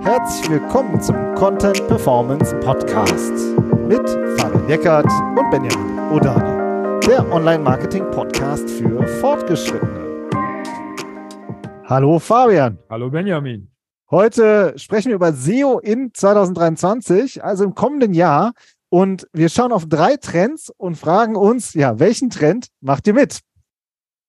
Herzlich 0.00 0.50
willkommen 0.50 1.00
zum 1.00 1.16
Content 1.34 1.86
Performance 1.86 2.54
Podcast 2.60 3.32
mit 3.86 4.08
Fabian 4.38 4.68
Eckert 4.68 5.06
und 5.06 5.50
Benjamin 5.50 5.98
Odani, 6.12 7.00
der 7.06 7.30
Online-Marketing-Podcast 7.32 8.68
für 8.68 9.06
Fortgeschrittene. 9.20 10.28
Hallo 11.84 12.18
Fabian. 12.18 12.78
Hallo 12.90 13.10
Benjamin. 13.10 13.70
Heute 14.10 14.74
sprechen 14.76 15.08
wir 15.08 15.16
über 15.16 15.32
SEO 15.32 15.78
in 15.78 16.12
2023, 16.12 17.44
also 17.44 17.64
im 17.64 17.74
kommenden 17.74 18.12
Jahr. 18.12 18.52
Und 18.88 19.28
wir 19.32 19.48
schauen 19.48 19.72
auf 19.72 19.86
drei 19.86 20.16
Trends 20.16 20.70
und 20.76 20.96
fragen 20.96 21.36
uns, 21.36 21.74
ja, 21.74 21.98
welchen 21.98 22.30
Trend 22.30 22.68
macht 22.80 23.06
ihr 23.06 23.14
mit? 23.14 23.40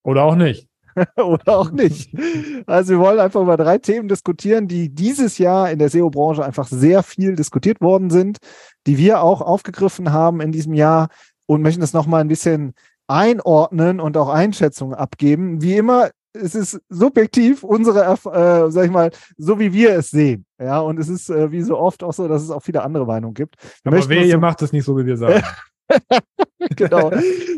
Oder 0.03 0.23
auch 0.23 0.35
nicht. 0.35 0.69
oder 1.17 1.57
auch 1.57 1.71
nicht. 1.71 2.11
Also 2.65 2.93
wir 2.93 2.99
wollen 2.99 3.19
einfach 3.19 3.41
über 3.41 3.57
drei 3.57 3.77
Themen 3.77 4.07
diskutieren, 4.07 4.67
die 4.67 4.89
dieses 4.89 5.37
Jahr 5.37 5.69
in 5.69 5.79
der 5.79 5.89
SEO-Branche 5.89 6.43
einfach 6.43 6.67
sehr 6.67 7.03
viel 7.03 7.35
diskutiert 7.35 7.81
worden 7.81 8.09
sind, 8.09 8.37
die 8.87 8.97
wir 8.97 9.21
auch 9.21 9.41
aufgegriffen 9.41 10.11
haben 10.11 10.41
in 10.41 10.51
diesem 10.51 10.73
Jahr 10.73 11.09
und 11.45 11.61
möchten 11.61 11.81
das 11.81 11.93
nochmal 11.93 12.21
ein 12.21 12.27
bisschen 12.27 12.73
einordnen 13.07 13.99
und 13.99 14.17
auch 14.17 14.29
Einschätzungen 14.29 14.95
abgeben. 14.95 15.61
Wie 15.61 15.75
immer, 15.75 16.09
es 16.33 16.55
ist 16.55 16.81
subjektiv 16.89 17.63
unsere, 17.63 18.03
äh, 18.03 18.71
sag 18.71 18.85
ich 18.85 18.91
mal, 18.91 19.11
so 19.37 19.59
wie 19.59 19.73
wir 19.73 19.91
es 19.91 20.09
sehen. 20.09 20.45
Ja, 20.59 20.79
und 20.79 20.99
es 20.99 21.09
ist 21.09 21.29
äh, 21.29 21.51
wie 21.51 21.61
so 21.61 21.77
oft 21.77 22.03
auch 22.03 22.13
so, 22.13 22.27
dass 22.27 22.43
es 22.43 22.51
auch 22.51 22.63
viele 22.63 22.83
andere 22.83 23.05
Meinungen 23.05 23.33
gibt. 23.33 23.55
Wir 23.83 23.93
Aber 23.93 24.09
weh, 24.09 24.27
ihr 24.27 24.37
macht 24.37 24.61
es 24.61 24.71
nicht 24.71 24.85
so, 24.85 24.97
wie 24.97 25.05
wir 25.05 25.17
sagen. 25.17 25.43
genau. 26.75 27.11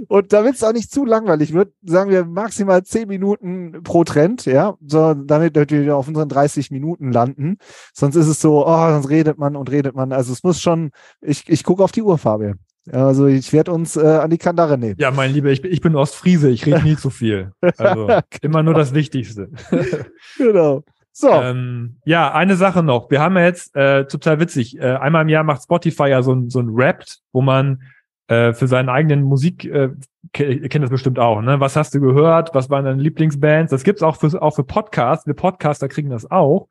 Und 0.08 0.34
damit 0.34 0.56
es 0.56 0.64
auch 0.64 0.74
nicht 0.74 0.92
zu 0.92 1.06
langweilig 1.06 1.54
wird, 1.54 1.74
sagen 1.84 2.12
wir 2.12 2.26
maximal 2.26 2.84
10 2.84 3.08
Minuten 3.08 3.84
pro 3.84 4.04
Trend, 4.04 4.46
ja, 4.46 4.76
so, 4.86 5.14
damit 5.14 5.56
wir 5.56 5.96
auf 5.96 6.08
unseren 6.08 6.30
30 6.30 6.72
Minuten 6.72 7.12
landen. 7.12 7.58
Sonst 7.94 8.16
ist 8.16 8.28
es 8.28 8.42
so, 8.42 8.66
oh, 8.66 8.90
sonst 8.90 9.10
redet 9.10 9.38
man 9.38 9.56
und 9.56 9.70
redet 9.70 9.96
man. 9.96 10.12
Also 10.12 10.34
es 10.34 10.44
muss 10.44 10.62
schon, 10.62 10.92
ich, 11.22 11.48
ich 11.48 11.64
gucke 11.64 11.84
auf 11.84 11.92
die 11.92 12.02
Uhr, 12.02 12.18
Fabian. 12.18 12.60
Also 12.92 13.28
ich 13.28 13.52
werde 13.52 13.72
uns 13.72 13.98
äh, 13.98 14.06
an 14.06 14.30
die 14.30 14.38
Kandare 14.38 14.78
nehmen. 14.78 14.96
Ja, 14.98 15.12
mein 15.12 15.34
Lieber, 15.34 15.50
ich, 15.50 15.64
ich 15.64 15.82
bin 15.82 15.96
Ostfriese, 15.96 16.50
ich 16.50 16.66
rede 16.66 16.84
nie 16.84 16.96
zu 16.96 17.10
viel. 17.10 17.52
Also 17.78 18.08
immer 18.42 18.64
nur 18.64 18.74
das 18.74 18.94
Wichtigste. 18.94 19.50
genau. 20.38 20.84
So. 21.12 21.32
Ähm, 21.32 21.98
ja, 22.06 22.32
eine 22.32 22.56
Sache 22.56 22.84
noch. 22.84 23.10
Wir 23.10 23.20
haben 23.20 23.36
ja 23.36 23.44
jetzt, 23.44 23.76
äh, 23.76 24.06
total 24.06 24.40
witzig, 24.40 24.78
äh, 24.78 24.84
einmal 24.84 25.24
im 25.24 25.30
Jahr 25.30 25.44
macht 25.44 25.64
Spotify 25.64 26.10
ja 26.10 26.22
so 26.22 26.34
ein, 26.34 26.50
so 26.50 26.60
ein 26.60 26.70
Rap, 26.70 27.04
wo 27.34 27.42
man 27.42 27.82
äh, 28.28 28.54
für 28.54 28.68
seinen 28.68 28.90
eigenen 28.90 29.24
Musik, 29.24 29.66
äh, 29.66 29.90
kennt 30.34 30.84
das 30.84 30.90
bestimmt 30.90 31.20
auch, 31.20 31.42
ne? 31.42 31.60
Was 31.60 31.76
hast 31.76 31.96
du 31.96 32.02
gehört? 32.02 32.54
Was 32.54 32.70
waren 32.70 32.86
deine 32.86 33.02
Lieblingsbands? 33.02 33.72
Das 33.72 33.84
gibt's 33.84 34.04
auch 34.04 34.18
für, 34.18 34.42
auch 34.42 34.56
für 34.56 34.64
Podcasts. 34.64 35.26
Wir 35.26 35.34
Podcaster 35.34 35.88
kriegen 35.88 36.10
das 36.10 36.30
auch. 36.30 36.68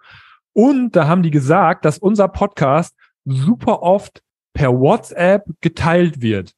Und 0.53 0.97
da 0.97 1.07
haben 1.07 1.23
die 1.23 1.31
gesagt, 1.31 1.85
dass 1.85 1.98
unser 1.98 2.29
Podcast 2.29 2.95
super 3.25 3.83
oft 3.83 4.23
per 4.53 4.73
WhatsApp 4.79 5.45
geteilt 5.61 6.23
wird. 6.23 6.53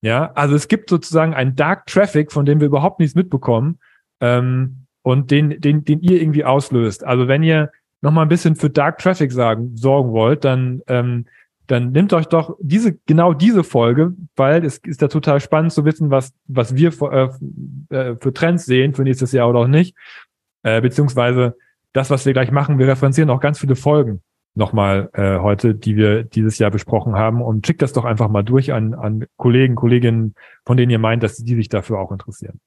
Ja, 0.00 0.32
also 0.34 0.54
es 0.54 0.68
gibt 0.68 0.90
sozusagen 0.90 1.34
einen 1.34 1.56
Dark 1.56 1.86
Traffic, 1.86 2.32
von 2.32 2.44
dem 2.44 2.60
wir 2.60 2.66
überhaupt 2.66 3.00
nichts 3.00 3.14
mitbekommen 3.14 3.78
ähm, 4.20 4.86
und 5.02 5.30
den, 5.30 5.60
den, 5.60 5.84
den 5.84 6.00
ihr 6.00 6.20
irgendwie 6.20 6.44
auslöst. 6.44 7.04
Also 7.04 7.28
wenn 7.28 7.42
ihr 7.42 7.72
noch 8.02 8.12
mal 8.12 8.22
ein 8.22 8.28
bisschen 8.28 8.56
für 8.56 8.70
Dark 8.70 8.98
Traffic 8.98 9.32
sagen, 9.32 9.76
sorgen 9.76 10.12
wollt, 10.12 10.44
dann 10.44 10.82
ähm, 10.86 11.26
dann 11.66 11.92
nehmt 11.92 12.12
euch 12.12 12.26
doch 12.26 12.56
diese, 12.60 12.94
genau 13.06 13.32
diese 13.32 13.64
Folge, 13.64 14.14
weil 14.36 14.64
es 14.64 14.78
ist 14.78 15.00
ja 15.00 15.08
total 15.08 15.40
spannend 15.40 15.72
zu 15.72 15.84
wissen, 15.84 16.10
was, 16.10 16.32
was 16.46 16.74
wir 16.76 16.92
für, 16.92 17.32
äh, 17.90 17.94
äh, 17.94 18.16
für 18.20 18.32
Trends 18.32 18.66
sehen 18.66 18.94
für 18.94 19.02
nächstes 19.02 19.32
Jahr 19.32 19.48
oder 19.48 19.60
auch 19.60 19.66
nicht. 19.66 19.96
Äh, 20.62 20.80
beziehungsweise 20.80 21.56
das, 21.92 22.10
was 22.10 22.26
wir 22.26 22.32
gleich 22.32 22.50
machen, 22.50 22.78
wir 22.78 22.88
referenzieren 22.88 23.30
auch 23.30 23.40
ganz 23.40 23.58
viele 23.58 23.76
Folgen 23.76 24.22
nochmal 24.54 25.10
äh, 25.12 25.38
heute, 25.38 25.74
die 25.74 25.96
wir 25.96 26.24
dieses 26.24 26.58
Jahr 26.58 26.70
besprochen 26.70 27.14
haben 27.14 27.42
und 27.42 27.66
schickt 27.66 27.82
das 27.82 27.92
doch 27.92 28.04
einfach 28.04 28.28
mal 28.28 28.42
durch 28.42 28.72
an, 28.72 28.94
an 28.94 29.26
Kollegen, 29.36 29.74
Kolleginnen, 29.74 30.34
von 30.64 30.76
denen 30.76 30.90
ihr 30.90 30.98
meint, 30.98 31.22
dass 31.22 31.36
die 31.36 31.54
sich 31.54 31.68
dafür 31.68 31.98
auch 32.00 32.10
interessieren. 32.10 32.58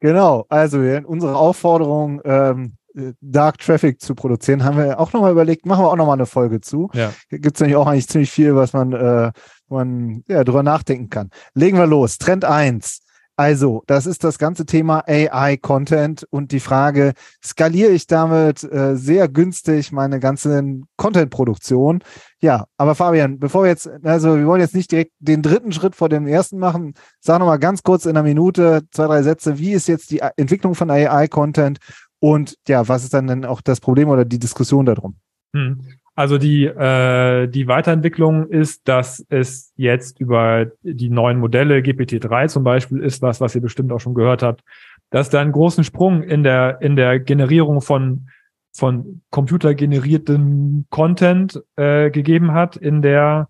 Genau, 0.00 0.46
also 0.48 0.78
unsere 1.06 1.36
Aufforderung, 1.36 2.20
ähm, 2.24 2.74
äh, 2.81 2.81
Dark 3.20 3.58
Traffic 3.58 4.00
zu 4.00 4.14
produzieren, 4.14 4.64
haben 4.64 4.76
wir 4.76 5.00
auch 5.00 5.12
nochmal 5.12 5.32
überlegt, 5.32 5.66
machen 5.66 5.84
wir 5.84 5.90
auch 5.90 5.96
nochmal 5.96 6.16
eine 6.16 6.26
Folge 6.26 6.60
zu. 6.60 6.90
Ja. 6.92 7.12
Gibt 7.30 7.56
es 7.56 7.60
nämlich 7.60 7.76
auch 7.76 7.86
eigentlich 7.86 8.08
ziemlich 8.08 8.30
viel, 8.30 8.54
was 8.54 8.72
man, 8.72 8.92
äh, 8.92 9.32
man 9.68 10.22
ja, 10.28 10.44
drüber 10.44 10.62
nachdenken 10.62 11.08
kann. 11.10 11.30
Legen 11.54 11.78
wir 11.78 11.86
los. 11.86 12.18
Trend 12.18 12.44
eins. 12.44 13.02
Also, 13.36 13.82
das 13.86 14.04
ist 14.04 14.24
das 14.24 14.38
ganze 14.38 14.66
Thema 14.66 15.04
AI-Content 15.06 16.26
und 16.30 16.52
die 16.52 16.60
Frage, 16.60 17.14
skaliere 17.42 17.90
ich 17.90 18.06
damit 18.06 18.62
äh, 18.62 18.94
sehr 18.94 19.26
günstig 19.26 19.90
meine 19.90 20.20
ganze 20.20 20.62
Content-Produktion? 20.98 22.04
Ja, 22.40 22.66
aber 22.76 22.94
Fabian, 22.94 23.38
bevor 23.38 23.62
wir 23.62 23.70
jetzt, 23.70 23.88
also 24.04 24.36
wir 24.36 24.46
wollen 24.46 24.60
jetzt 24.60 24.74
nicht 24.74 24.92
direkt 24.92 25.12
den 25.18 25.40
dritten 25.40 25.72
Schritt 25.72 25.96
vor 25.96 26.10
dem 26.10 26.26
ersten 26.26 26.58
machen, 26.58 26.92
sag 27.20 27.38
nochmal 27.38 27.58
ganz 27.58 27.82
kurz 27.82 28.04
in 28.04 28.10
einer 28.10 28.22
Minute, 28.22 28.82
zwei, 28.92 29.06
drei 29.06 29.22
Sätze, 29.22 29.58
wie 29.58 29.72
ist 29.72 29.88
jetzt 29.88 30.10
die 30.10 30.20
Entwicklung 30.36 30.74
von 30.74 30.90
AI-Content 30.90 31.78
und 32.22 32.56
ja, 32.68 32.86
was 32.86 33.02
ist 33.02 33.14
dann 33.14 33.26
denn 33.26 33.44
auch 33.44 33.60
das 33.60 33.80
Problem 33.80 34.08
oder 34.08 34.24
die 34.24 34.38
Diskussion 34.38 34.86
darum? 34.86 35.16
Hm. 35.56 35.80
Also 36.14 36.38
die, 36.38 36.66
äh, 36.66 37.48
die 37.48 37.66
Weiterentwicklung 37.66 38.46
ist, 38.48 38.86
dass 38.86 39.26
es 39.28 39.72
jetzt 39.74 40.20
über 40.20 40.66
die 40.82 41.10
neuen 41.10 41.40
Modelle, 41.40 41.78
GPT-3 41.78 42.46
zum 42.46 42.62
Beispiel, 42.62 43.00
ist 43.00 43.22
was, 43.22 43.40
was 43.40 43.56
ihr 43.56 43.60
bestimmt 43.60 43.90
auch 43.90 43.98
schon 43.98 44.14
gehört 44.14 44.44
habt, 44.44 44.62
dass 45.10 45.30
da 45.30 45.40
einen 45.40 45.50
großen 45.50 45.82
Sprung 45.82 46.22
in 46.22 46.44
der, 46.44 46.80
in 46.80 46.94
der 46.94 47.18
Generierung 47.18 47.80
von, 47.80 48.28
von 48.72 49.22
computergeneriertem 49.30 50.86
Content 50.90 51.60
äh, 51.74 52.12
gegeben 52.12 52.52
hat 52.52 52.76
in 52.76 53.02
der 53.02 53.48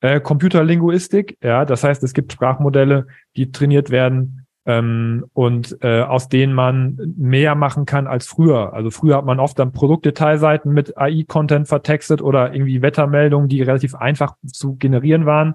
äh, 0.00 0.18
Computerlinguistik. 0.20 1.38
Ja, 1.40 1.64
das 1.64 1.84
heißt, 1.84 2.02
es 2.02 2.14
gibt 2.14 2.32
Sprachmodelle, 2.32 3.06
die 3.36 3.52
trainiert 3.52 3.90
werden 3.90 4.41
ähm, 4.64 5.24
und 5.32 5.78
äh, 5.82 6.02
aus 6.02 6.28
denen 6.28 6.52
man 6.54 7.14
mehr 7.16 7.54
machen 7.54 7.84
kann 7.84 8.06
als 8.06 8.26
früher. 8.26 8.72
Also 8.72 8.90
früher 8.90 9.16
hat 9.16 9.24
man 9.24 9.40
oft 9.40 9.58
dann 9.58 9.72
Produktdetailseiten 9.72 10.72
mit 10.72 10.96
AI-Content 10.96 11.68
vertextet 11.68 12.22
oder 12.22 12.54
irgendwie 12.54 12.82
Wettermeldungen, 12.82 13.48
die 13.48 13.62
relativ 13.62 13.94
einfach 13.94 14.36
zu 14.46 14.76
generieren 14.76 15.26
waren. 15.26 15.54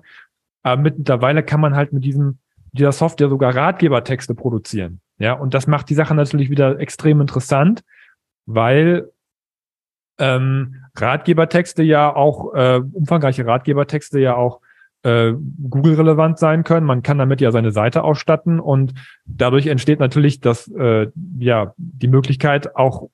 Aber 0.63 0.81
mittlerweile 0.81 1.43
kann 1.43 1.61
man 1.61 1.75
halt 1.75 1.93
mit 1.93 2.03
diesem 2.03 2.39
dieser 2.77 2.91
Software 2.91 3.29
sogar 3.29 3.55
Ratgebertexte 3.55 4.35
produzieren. 4.35 5.01
Ja, 5.19 5.33
und 5.33 5.53
das 5.53 5.67
macht 5.67 5.89
die 5.89 5.95
Sache 5.95 6.13
natürlich 6.13 6.49
wieder 6.49 6.79
extrem 6.79 7.21
interessant, 7.21 7.83
weil 8.45 9.09
ähm, 10.19 10.83
Ratgebertexte 10.95 11.83
ja 11.83 12.15
auch, 12.15 12.53
äh, 12.53 12.81
umfangreiche 12.93 13.45
Ratgebertexte 13.45 14.19
ja 14.19 14.35
auch 14.35 14.61
äh, 15.07 15.33
Google-relevant 15.69 16.37
sein 16.37 16.65
können. 16.65 16.85
Man 16.85 17.01
kann 17.01 17.17
damit 17.17 17.39
ja 17.39 17.51
seine 17.51 17.71
Seite 17.71 18.03
ausstatten 18.03 18.59
und 18.59 18.93
dadurch 19.25 19.67
entsteht 19.67 20.01
natürlich 20.01 20.41
das, 20.41 20.67
äh, 20.67 21.07
ja, 21.39 21.73
die 21.77 22.09
Möglichkeit, 22.09 22.75
auch 22.75 23.09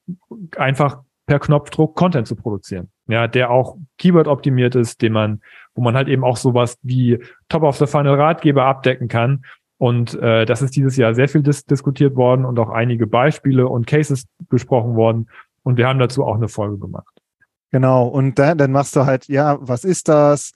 einfach 0.57 1.01
per 1.27 1.39
Knopfdruck 1.39 1.95
Content 1.95 2.27
zu 2.27 2.35
produzieren. 2.35 2.89
Ja, 3.07 3.27
der 3.27 3.51
auch 3.51 3.77
Keyword 3.99 4.27
optimiert 4.27 4.73
ist, 4.73 5.03
den 5.03 5.13
man, 5.13 5.41
wo 5.75 5.83
man 5.83 5.95
halt 5.95 6.07
eben 6.07 6.23
auch 6.23 6.37
sowas 6.37 6.79
wie 6.81 7.19
Top 7.47 7.61
of 7.61 7.77
the 7.77 7.85
Funnel 7.85 8.15
Ratgeber 8.15 8.65
abdecken 8.65 9.07
kann. 9.07 9.45
Und 9.77 10.15
äh, 10.15 10.45
das 10.45 10.63
ist 10.63 10.75
dieses 10.75 10.97
Jahr 10.97 11.13
sehr 11.13 11.27
viel 11.27 11.43
dis 11.43 11.65
diskutiert 11.65 12.15
worden 12.15 12.45
und 12.45 12.57
auch 12.57 12.69
einige 12.69 13.05
Beispiele 13.05 13.67
und 13.67 13.85
Cases 13.85 14.25
besprochen 14.49 14.95
worden. 14.95 15.29
Und 15.61 15.77
wir 15.77 15.87
haben 15.87 15.99
dazu 15.99 16.25
auch 16.25 16.35
eine 16.35 16.47
Folge 16.47 16.77
gemacht. 16.79 17.13
Genau. 17.71 18.07
Und 18.07 18.39
dann, 18.39 18.57
dann 18.57 18.71
machst 18.71 18.95
du 18.95 19.05
halt, 19.05 19.27
ja, 19.27 19.57
was 19.61 19.83
ist 19.83 20.07
das? 20.07 20.53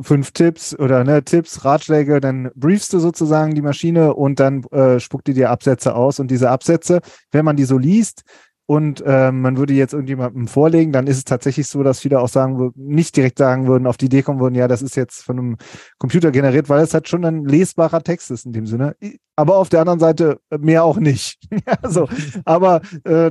Fünf 0.00 0.32
Tipps 0.32 0.78
oder 0.78 1.04
ne, 1.04 1.22
Tipps, 1.22 1.64
Ratschläge, 1.64 2.20
dann 2.20 2.50
briefst 2.54 2.92
du 2.92 2.98
sozusagen 2.98 3.54
die 3.54 3.62
Maschine 3.62 4.14
und 4.14 4.40
dann 4.40 4.64
äh, 4.64 4.98
spuckt 5.00 5.26
die 5.26 5.34
dir 5.34 5.50
Absätze 5.50 5.94
aus. 5.94 6.20
Und 6.20 6.30
diese 6.30 6.50
Absätze, 6.50 7.00
wenn 7.32 7.44
man 7.44 7.56
die 7.56 7.64
so 7.64 7.76
liest 7.76 8.22
und 8.70 9.02
äh, 9.06 9.32
man 9.32 9.56
würde 9.56 9.72
jetzt 9.72 9.94
irgendjemandem 9.94 10.46
vorlegen, 10.46 10.92
dann 10.92 11.06
ist 11.06 11.16
es 11.16 11.24
tatsächlich 11.24 11.68
so, 11.68 11.82
dass 11.82 12.00
viele 12.00 12.20
auch 12.20 12.28
sagen, 12.28 12.70
nicht 12.76 13.16
direkt 13.16 13.38
sagen 13.38 13.66
würden, 13.66 13.86
auf 13.86 13.96
die 13.96 14.06
Idee 14.06 14.22
kommen 14.22 14.40
würden, 14.40 14.54
ja, 14.54 14.68
das 14.68 14.82
ist 14.82 14.94
jetzt 14.94 15.22
von 15.22 15.38
einem 15.38 15.56
Computer 15.98 16.30
generiert, 16.30 16.68
weil 16.68 16.82
es 16.82 16.92
halt 16.92 17.08
schon 17.08 17.24
ein 17.24 17.44
lesbarer 17.44 18.02
Text 18.02 18.30
ist 18.30 18.44
in 18.44 18.52
dem 18.52 18.66
Sinne. 18.66 18.94
Aber 19.36 19.56
auf 19.56 19.70
der 19.70 19.80
anderen 19.80 20.00
Seite 20.00 20.40
mehr 20.58 20.84
auch 20.84 20.98
nicht. 20.98 21.40
also, 21.82 22.08
aber 22.44 22.82
äh, 23.04 23.30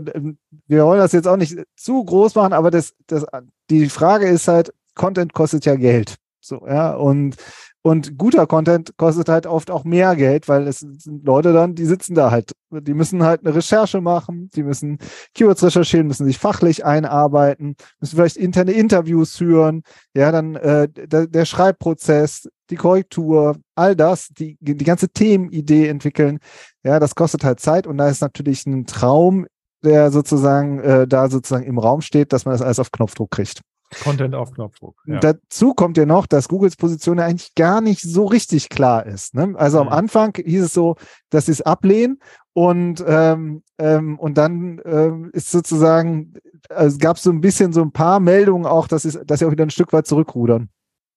wir 0.67 0.85
wollen 0.85 0.99
das 0.99 1.11
jetzt 1.11 1.27
auch 1.27 1.37
nicht 1.37 1.55
zu 1.75 2.03
groß 2.03 2.33
machen, 2.33 2.53
aber 2.53 2.71
das, 2.71 2.93
das, 3.05 3.25
die 3.69 3.89
Frage 3.89 4.27
ist 4.27 4.47
halt, 4.47 4.73
Content 4.95 5.33
kostet 5.33 5.65
ja 5.65 5.75
Geld. 5.75 6.17
So, 6.47 6.65
ja, 6.65 6.93
und, 6.95 7.35
und 7.81 8.17
guter 8.17 8.47
Content 8.47 8.95
kostet 8.97 9.29
halt 9.29 9.45
oft 9.45 9.69
auch 9.69 9.83
mehr 9.83 10.15
Geld, 10.15 10.47
weil 10.47 10.67
es 10.67 10.79
sind 10.79 11.25
Leute 11.25 11.53
dann, 11.53 11.75
die 11.75 11.85
sitzen 11.85 12.15
da 12.15 12.31
halt, 12.31 12.53
die 12.71 12.93
müssen 12.93 13.23
halt 13.23 13.45
eine 13.45 13.55
Recherche 13.55 14.01
machen, 14.01 14.49
die 14.55 14.63
müssen 14.63 14.97
Keywords 15.33 15.63
recherchieren, 15.63 16.07
müssen 16.07 16.25
sich 16.25 16.37
fachlich 16.37 16.85
einarbeiten, 16.85 17.75
müssen 17.99 18.15
vielleicht 18.15 18.37
interne 18.37 18.71
Interviews 18.71 19.35
führen, 19.35 19.83
ja, 20.15 20.31
dann 20.31 20.55
äh, 20.55 20.87
der, 20.89 21.27
der 21.27 21.45
Schreibprozess, 21.45 22.49
die 22.69 22.75
Korrektur, 22.75 23.57
all 23.75 23.95
das, 23.95 24.29
die, 24.29 24.57
die 24.59 24.83
ganze 24.83 25.09
Themenidee 25.09 25.87
entwickeln, 25.87 26.39
ja, 26.83 26.99
das 26.99 27.15
kostet 27.15 27.43
halt 27.43 27.59
Zeit. 27.59 27.87
Und 27.87 27.97
da 27.97 28.09
ist 28.09 28.21
natürlich 28.21 28.65
ein 28.65 28.85
Traum, 28.85 29.45
der 29.83 30.11
sozusagen 30.11 30.79
äh, 30.79 31.07
da 31.07 31.29
sozusagen 31.29 31.65
im 31.65 31.77
Raum 31.77 32.01
steht, 32.01 32.33
dass 32.33 32.45
man 32.45 32.53
das 32.53 32.61
alles 32.61 32.79
auf 32.79 32.91
Knopfdruck 32.91 33.31
kriegt. 33.31 33.61
Content 34.03 34.35
auf 34.35 34.51
Knopfdruck. 34.51 35.01
Ja. 35.05 35.19
Dazu 35.19 35.73
kommt 35.73 35.97
ja 35.97 36.05
noch, 36.05 36.27
dass 36.27 36.49
Googles 36.49 36.75
Position 36.75 37.17
ja 37.17 37.25
eigentlich 37.25 37.55
gar 37.55 37.81
nicht 37.81 38.01
so 38.01 38.25
richtig 38.25 38.69
klar 38.69 39.05
ist. 39.05 39.33
Ne? 39.33 39.53
Also 39.57 39.81
mhm. 39.81 39.87
am 39.87 39.93
Anfang 39.93 40.33
hieß 40.35 40.63
es 40.63 40.73
so, 40.73 40.95
dass 41.29 41.45
sie 41.45 41.53
es 41.53 41.61
ablehnen 41.61 42.19
und, 42.53 43.03
ähm, 43.07 43.63
ähm, 43.77 44.19
und 44.19 44.37
dann 44.37 44.81
ähm, 44.85 45.29
ist 45.33 45.51
sozusagen, 45.51 46.33
also 46.69 46.95
es 46.95 46.99
gab 46.99 47.17
so 47.17 47.31
ein 47.31 47.41
bisschen 47.41 47.71
so 47.71 47.81
ein 47.81 47.91
paar 47.91 48.19
Meldungen 48.19 48.65
auch, 48.65 48.87
dass, 48.87 49.05
es, 49.05 49.19
dass 49.25 49.39
sie 49.39 49.45
auch 49.45 49.51
wieder 49.51 49.65
ein 49.65 49.69
Stück 49.69 49.93
weit 49.93 50.07
zurückrudern. 50.07 50.69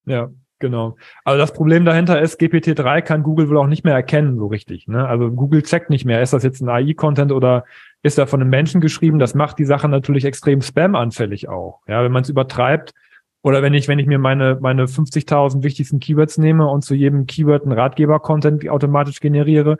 Ja, 0.06 0.30
Genau. 0.60 0.96
Also 1.24 1.38
das 1.38 1.52
Problem 1.54 1.86
dahinter 1.86 2.20
ist, 2.20 2.38
GPT-3 2.38 3.00
kann 3.00 3.22
Google 3.22 3.48
wohl 3.48 3.56
auch 3.56 3.66
nicht 3.66 3.82
mehr 3.82 3.94
erkennen, 3.94 4.38
so 4.38 4.46
richtig. 4.46 4.86
Ne? 4.86 5.08
Also 5.08 5.30
Google 5.30 5.62
checkt 5.62 5.88
nicht 5.88 6.04
mehr, 6.04 6.22
ist 6.22 6.34
das 6.34 6.44
jetzt 6.44 6.60
ein 6.60 6.68
AI-Content 6.68 7.32
oder 7.32 7.64
ist 8.02 8.18
da 8.18 8.26
von 8.26 8.40
einem 8.40 8.50
Menschen 8.50 8.82
geschrieben? 8.82 9.18
Das 9.18 9.34
macht 9.34 9.58
die 9.58 9.64
Sache 9.64 9.88
natürlich 9.88 10.26
extrem 10.26 10.60
spam-anfällig 10.60 11.48
auch. 11.48 11.80
Ja, 11.88 12.04
wenn 12.04 12.12
man 12.12 12.22
es 12.22 12.28
übertreibt 12.28 12.92
oder 13.42 13.62
wenn 13.62 13.72
ich, 13.72 13.88
wenn 13.88 13.98
ich 13.98 14.06
mir 14.06 14.18
meine, 14.18 14.58
meine 14.60 14.84
50.000 14.84 15.62
wichtigsten 15.62 15.98
Keywords 15.98 16.36
nehme 16.36 16.66
und 16.68 16.84
zu 16.84 16.94
jedem 16.94 17.26
Keyword 17.26 17.62
einen 17.62 17.72
Ratgeber-Content 17.72 18.68
automatisch 18.68 19.20
generiere 19.20 19.78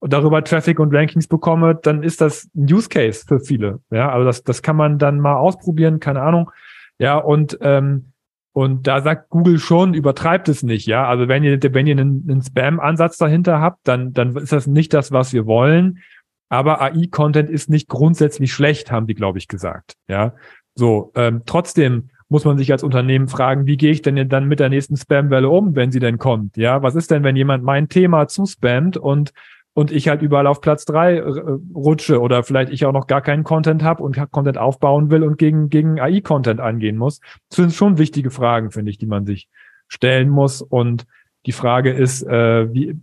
und 0.00 0.12
darüber 0.12 0.44
Traffic 0.44 0.78
und 0.80 0.94
Rankings 0.94 1.28
bekomme, 1.28 1.78
dann 1.82 2.02
ist 2.02 2.20
das 2.20 2.50
ein 2.54 2.70
Use 2.70 2.90
Case 2.90 3.24
für 3.26 3.40
viele. 3.40 3.80
Ja, 3.90 4.12
also 4.12 4.26
das, 4.26 4.44
das 4.44 4.60
kann 4.60 4.76
man 4.76 4.98
dann 4.98 5.18
mal 5.18 5.36
ausprobieren, 5.36 5.98
keine 5.98 6.20
Ahnung. 6.20 6.50
Ja, 6.98 7.16
und 7.16 7.58
ähm, 7.62 8.09
und 8.52 8.86
da 8.86 9.00
sagt 9.00 9.30
Google 9.30 9.58
schon, 9.58 9.94
übertreibt 9.94 10.48
es 10.48 10.62
nicht, 10.62 10.86
ja. 10.86 11.06
Also 11.06 11.28
wenn 11.28 11.44
ihr, 11.44 11.60
wenn 11.62 11.86
ihr 11.86 11.96
einen, 11.96 12.26
einen 12.28 12.42
Spam-Ansatz 12.42 13.16
dahinter 13.16 13.60
habt, 13.60 13.80
dann, 13.84 14.12
dann 14.12 14.36
ist 14.36 14.52
das 14.52 14.66
nicht 14.66 14.92
das, 14.92 15.12
was 15.12 15.32
wir 15.32 15.46
wollen. 15.46 16.00
Aber 16.48 16.82
AI-Content 16.82 17.48
ist 17.48 17.70
nicht 17.70 17.88
grundsätzlich 17.88 18.52
schlecht, 18.52 18.90
haben 18.90 19.06
die, 19.06 19.14
glaube 19.14 19.38
ich, 19.38 19.46
gesagt. 19.46 19.94
Ja. 20.08 20.34
So, 20.74 21.12
ähm, 21.14 21.42
trotzdem 21.46 22.10
muss 22.28 22.44
man 22.44 22.58
sich 22.58 22.72
als 22.72 22.82
Unternehmen 22.82 23.28
fragen, 23.28 23.66
wie 23.66 23.76
gehe 23.76 23.92
ich 23.92 24.02
denn 24.02 24.28
dann 24.28 24.46
mit 24.46 24.60
der 24.60 24.68
nächsten 24.68 24.96
Spam-Welle 24.96 25.48
um, 25.48 25.76
wenn 25.76 25.92
sie 25.92 26.00
denn 26.00 26.18
kommt? 26.18 26.56
Ja, 26.56 26.82
was 26.82 26.96
ist 26.96 27.10
denn, 27.10 27.22
wenn 27.22 27.36
jemand 27.36 27.62
mein 27.62 27.88
Thema 27.88 28.26
zuspammt 28.26 28.96
und 28.96 29.32
und 29.74 29.92
ich 29.92 30.08
halt 30.08 30.22
überall 30.22 30.46
auf 30.46 30.60
Platz 30.60 30.84
drei 30.84 31.16
äh, 31.16 31.58
rutsche 31.74 32.20
oder 32.20 32.42
vielleicht 32.42 32.72
ich 32.72 32.84
auch 32.86 32.92
noch 32.92 33.06
gar 33.06 33.20
keinen 33.20 33.44
Content 33.44 33.82
habe 33.82 34.02
und 34.02 34.16
Content 34.30 34.58
aufbauen 34.58 35.10
will 35.10 35.22
und 35.22 35.38
gegen, 35.38 35.68
gegen 35.68 36.00
AI-Content 36.00 36.60
angehen 36.60 36.96
muss. 36.96 37.20
Das 37.48 37.56
sind 37.56 37.72
schon 37.72 37.98
wichtige 37.98 38.30
Fragen, 38.30 38.70
finde 38.70 38.90
ich, 38.90 38.98
die 38.98 39.06
man 39.06 39.26
sich 39.26 39.48
stellen 39.88 40.28
muss. 40.28 40.62
Und 40.62 41.06
die 41.46 41.52
Frage 41.52 41.92
ist, 41.92 42.22
äh, 42.22 42.72
wie 42.72 42.98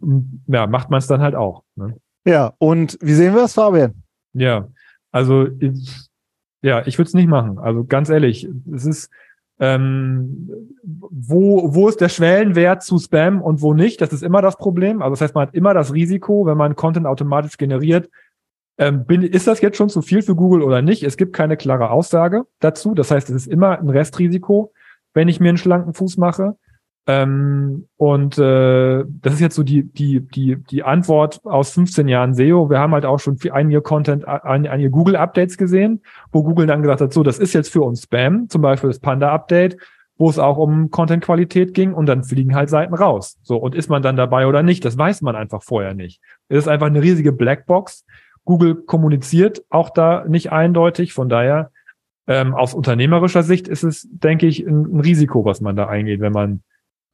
ja, 0.48 0.68
macht 0.68 0.90
man 0.90 1.00
es 1.00 1.08
dann 1.08 1.22
halt 1.22 1.36
auch? 1.36 1.64
Ne? 1.75 1.98
Ja, 2.25 2.54
und 2.60 2.98
wie 3.02 3.14
sehen 3.14 3.34
wir 3.34 3.42
das, 3.42 3.54
Fabian? 3.54 4.04
Ja, 4.34 4.68
also 5.12 5.48
ich, 5.60 6.10
ja, 6.62 6.86
ich 6.86 6.98
würde 6.98 7.08
es 7.08 7.14
nicht 7.14 7.30
machen. 7.30 7.60
Also 7.60 7.86
ganz 7.86 8.10
ehrlich, 8.10 8.48
es 8.74 8.86
ist 8.86 9.10
ähm, 9.59 10.50
wo, 10.83 11.74
wo 11.74 11.89
ist 11.89 12.00
der 12.00 12.09
Schwellenwert 12.09 12.83
zu 12.83 13.00
Spam 13.00 13.42
und 13.42 13.62
wo 13.62 13.74
nicht? 13.74 14.01
Das 14.01 14.13
ist 14.13 14.24
immer 14.24 14.42
das 14.42 14.57
Problem. 14.57 15.01
Also 15.01 15.12
das 15.12 15.21
heißt, 15.21 15.36
man 15.36 15.48
hat 15.48 15.56
immer 15.56 15.74
das 15.74 15.94
Risiko, 15.94 16.45
wenn 16.45 16.57
man 16.57 16.75
Content 16.75 17.07
automatisch 17.07 17.57
generiert, 17.57 18.09
ähm, 18.77 19.06
bin, 19.06 19.24
ist 19.24 19.48
das 19.48 19.62
jetzt 19.62 19.77
schon 19.77 19.89
zu 19.89 20.01
viel 20.01 20.21
für 20.21 20.36
Google 20.36 20.62
oder 20.62 20.81
nicht? 20.81 21.04
Es 21.04 21.18
gibt 21.18 21.33
keine 21.33 21.57
klare 21.57 21.89
Aussage 21.89 22.45
dazu. 22.59 22.94
Das 22.94 23.09
heißt, 23.09 23.30
es 23.30 23.36
ist 23.36 23.48
immer 23.48 23.80
ein 23.80 23.89
Restrisiko, 23.89 24.71
wenn 25.13 25.27
ich 25.27 25.39
mir 25.39 25.50
einen 25.50 25.57
schlanken 25.57 25.94
Fuß 25.94 26.18
mache. 26.18 26.56
Ähm, 27.09 27.88
und 27.95 28.38
äh, 28.38 29.06
das 29.21 29.36
ist 29.36 29.39
jetzt 29.39 29.56
so 29.56 29.63
die, 29.63 29.83
die, 29.83 30.19
die, 30.19 30.57
die 30.57 30.83
Antwort 30.83 31.39
aus 31.45 31.71
15 31.71 32.09
Jahren 32.09 32.33
SEO. 32.33 32.69
Wir 32.69 32.80
haben 32.80 32.92
halt 32.92 33.06
auch 33.06 33.19
schon 33.19 33.38
einige 33.51 33.81
Content, 33.81 34.27
einige 34.27 34.89
Google-Updates 34.89 35.57
gesehen, 35.57 36.01
wo 36.33 36.44
Google 36.44 36.68
dann 36.68 36.81
gesagt 36.81 37.00
hat, 37.00 37.13
so, 37.13 37.24
das 37.24 37.39
ist 37.39 37.54
jetzt 37.54 37.71
für 37.71 37.81
uns 37.81 38.04
Spam, 38.04 38.50
zum 38.50 38.62
Beispiel 38.62 38.89
das 38.89 39.00
Panda-Update, 39.00 39.77
wo 40.18 40.30
es 40.30 40.38
auch 40.38 40.57
um 40.57 40.92
Content-Qualität 40.92 41.74
ging 41.74 41.94
und 41.94 42.07
dann 42.07 42.25
fliegen 42.25 42.56
halt 42.56 42.69
Seiten 42.69 42.94
raus. 42.94 43.38
So, 43.42 43.56
und 43.56 43.74
ist 43.74 43.89
man 43.89 44.01
dann 44.01 44.18
dabei 44.18 44.45
oder 44.45 44.62
nicht? 44.62 44.83
Das 44.83 44.98
weiß 44.98 45.21
man 45.21 45.38
einfach 45.38 45.63
vorher 45.63 45.94
nicht. 45.94 46.19
Es 46.50 46.57
ist 46.59 46.68
einfach 46.68 46.88
eine 46.88 47.01
riesige 47.01 47.31
Blackbox. 47.31 48.06
Google 48.44 48.75
kommuniziert 48.75 49.63
auch 49.69 49.92
da 49.92 50.25
nicht 50.27 50.51
eindeutig. 50.51 51.13
Von 51.13 51.30
daher, 51.30 51.71
ähm, 52.27 52.54
aus 52.54 52.74
unternehmerischer 52.74 53.44
Sicht 53.44 53.69
ist 53.69 53.83
es, 53.83 54.09
denke 54.12 54.45
ich, 54.48 54.68
ein, 54.68 54.98
ein 54.98 55.00
Risiko, 55.00 55.45
was 55.45 55.62
man 55.62 55.77
da 55.77 55.88
eingeht, 55.88 56.19
wenn 56.19 56.33
man 56.33 56.63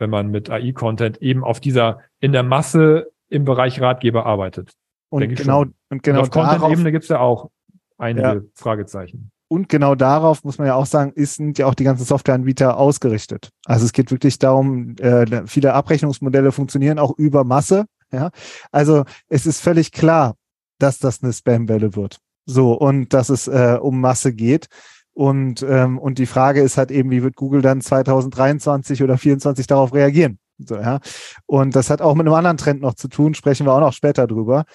wenn 0.04 0.10
man 0.10 0.30
mit 0.30 0.50
AI-Content 0.50 1.22
eben 1.22 1.46
auf 1.46 1.62
dieser, 1.62 2.02
in 2.20 2.34
der 2.34 2.44
Masse 2.44 3.12
im 3.30 3.46
Bereich 3.46 3.80
Ratgeber 3.80 4.26
arbeitet. 4.26 4.74
Und 5.10 5.34
genau, 5.34 5.66
und 5.90 6.04
genau 6.04 6.20
und 6.20 6.24
auf 6.26 6.32
Content-Ebene 6.32 6.92
gibt 6.92 7.04
es 7.04 7.10
ja 7.10 7.20
auch 7.20 7.50
einige 7.98 8.28
ja. 8.28 8.42
Fragezeichen. 8.54 9.32
Und 9.48 9.70
genau 9.70 9.96
darauf 9.96 10.44
muss 10.44 10.58
man 10.58 10.68
ja 10.68 10.76
auch 10.76 10.86
sagen, 10.86 11.14
ist, 11.14 11.36
sind 11.36 11.58
ja 11.58 11.68
auch 11.68 11.76
die 11.76 11.86
ganzen 11.86 12.04
Softwareanbieter 12.04 12.78
ausgerichtet. 12.78 13.50
Also 13.66 13.86
es 13.86 13.94
geht 13.94 14.12
wirklich 14.12 14.40
darum, 14.40 14.96
äh, 14.98 15.46
viele 15.46 15.74
Abrechnungsmodelle 15.74 16.52
funktionieren 16.52 17.00
auch 17.00 17.18
über 17.18 17.46
Masse. 17.46 17.86
Ja, 18.12 18.32
also 18.72 19.06
es 19.30 19.46
ist 19.46 19.62
völlig 19.62 19.92
klar, 19.92 20.36
dass 20.80 21.00
das 21.00 21.24
eine 21.24 21.32
Spam-Welle 21.32 21.96
wird. 21.96 22.18
So 22.46 22.74
und 22.74 23.14
dass 23.14 23.30
es 23.30 23.48
äh, 23.48 23.78
um 23.80 24.02
Masse 24.02 24.34
geht. 24.34 24.68
Und, 25.14 25.64
ähm, 25.68 26.00
und 26.00 26.18
die 26.18 26.26
Frage 26.26 26.62
ist 26.62 26.78
halt 26.78 26.92
eben, 26.92 27.12
wie 27.12 27.24
wird 27.24 27.36
Google 27.36 27.62
dann 27.62 27.82
2023 27.82 29.04
oder 29.04 29.14
2024 29.14 29.68
darauf 29.68 29.94
reagieren? 29.94 30.40
So, 30.58 30.76
ja. 30.76 31.00
Und 31.46 31.76
das 31.76 31.90
hat 31.90 32.02
auch 32.02 32.16
mit 32.16 32.26
einem 32.26 32.36
anderen 32.36 32.58
Trend 32.58 32.82
noch 32.82 32.96
zu 32.96 33.08
tun, 33.08 33.34
sprechen 33.34 33.66
wir 33.66 33.74
auch 33.74 33.80
noch 33.80 33.94
später 33.94 34.28
drüber. 34.28 34.66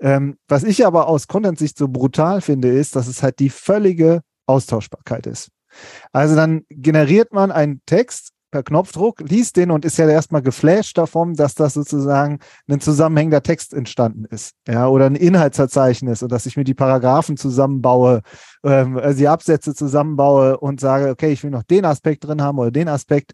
Ähm, 0.00 0.36
was 0.48 0.64
ich 0.64 0.84
aber 0.84 1.08
aus 1.08 1.26
Content-Sicht 1.26 1.78
so 1.78 1.88
brutal 1.88 2.40
finde, 2.40 2.68
ist, 2.68 2.96
dass 2.96 3.06
es 3.06 3.22
halt 3.22 3.38
die 3.38 3.50
völlige 3.50 4.20
Austauschbarkeit 4.46 5.26
ist. 5.26 5.48
Also 6.12 6.36
dann 6.36 6.62
generiert 6.70 7.32
man 7.32 7.50
einen 7.50 7.80
Text 7.86 8.32
per 8.56 8.62
Knopfdruck, 8.62 9.20
liest 9.20 9.58
den 9.58 9.70
und 9.70 9.84
ist 9.84 9.98
ja 9.98 10.08
erstmal 10.08 10.40
geflasht 10.40 10.96
davon, 10.96 11.34
dass 11.34 11.54
das 11.54 11.74
sozusagen 11.74 12.38
ein 12.70 12.80
zusammenhängender 12.80 13.42
Text 13.42 13.74
entstanden 13.74 14.24
ist. 14.24 14.54
Ja, 14.66 14.88
oder 14.88 15.04
ein 15.04 15.14
Inhaltsverzeichnis 15.14 16.22
und 16.22 16.32
dass 16.32 16.46
ich 16.46 16.56
mir 16.56 16.64
die 16.64 16.72
Paragraphen 16.72 17.36
zusammenbaue, 17.36 18.22
ähm, 18.64 18.96
also 18.96 19.18
die 19.18 19.28
Absätze 19.28 19.74
zusammenbaue 19.74 20.56
und 20.58 20.80
sage, 20.80 21.10
okay, 21.10 21.32
ich 21.32 21.44
will 21.44 21.50
noch 21.50 21.64
den 21.64 21.84
Aspekt 21.84 22.24
drin 22.24 22.40
haben 22.40 22.58
oder 22.58 22.70
den 22.70 22.88
Aspekt. 22.88 23.32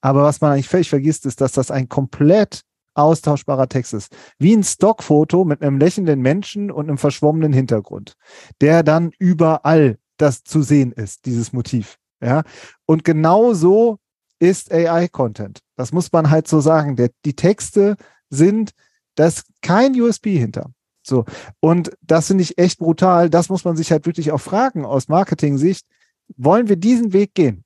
Aber 0.00 0.22
was 0.22 0.40
man 0.40 0.52
eigentlich 0.52 0.70
völlig 0.70 0.88
vergisst, 0.88 1.26
ist, 1.26 1.42
dass 1.42 1.52
das 1.52 1.70
ein 1.70 1.90
komplett 1.90 2.62
austauschbarer 2.94 3.68
Text 3.68 3.92
ist. 3.92 4.16
Wie 4.38 4.56
ein 4.56 4.64
Stockfoto 4.64 5.44
mit 5.44 5.60
einem 5.60 5.76
lächelnden 5.76 6.22
Menschen 6.22 6.70
und 6.70 6.88
einem 6.88 6.96
verschwommenen 6.96 7.52
Hintergrund, 7.52 8.14
der 8.62 8.82
dann 8.82 9.10
überall 9.18 9.98
das 10.16 10.42
zu 10.42 10.62
sehen 10.62 10.92
ist, 10.92 11.26
dieses 11.26 11.52
Motiv. 11.52 11.98
Ja, 12.22 12.44
und 12.86 13.04
genauso 13.04 13.98
ist 14.48 14.72
AI-Content. 14.72 15.60
Das 15.76 15.92
muss 15.92 16.12
man 16.12 16.30
halt 16.30 16.48
so 16.48 16.60
sagen. 16.60 16.96
Der, 16.96 17.10
die 17.24 17.34
Texte 17.34 17.96
sind, 18.30 18.72
da 19.14 19.26
ist 19.26 19.44
kein 19.62 20.00
USB 20.00 20.26
hinter. 20.38 20.70
So. 21.02 21.24
Und 21.60 21.92
das 22.00 22.28
finde 22.28 22.42
ich 22.42 22.58
echt 22.58 22.78
brutal. 22.78 23.30
Das 23.30 23.48
muss 23.48 23.64
man 23.64 23.76
sich 23.76 23.92
halt 23.92 24.06
wirklich 24.06 24.32
auch 24.32 24.40
fragen 24.40 24.84
aus 24.84 25.08
Marketing-Sicht. 25.08 25.86
Wollen 26.36 26.68
wir 26.68 26.76
diesen 26.76 27.12
Weg 27.12 27.34
gehen? 27.34 27.64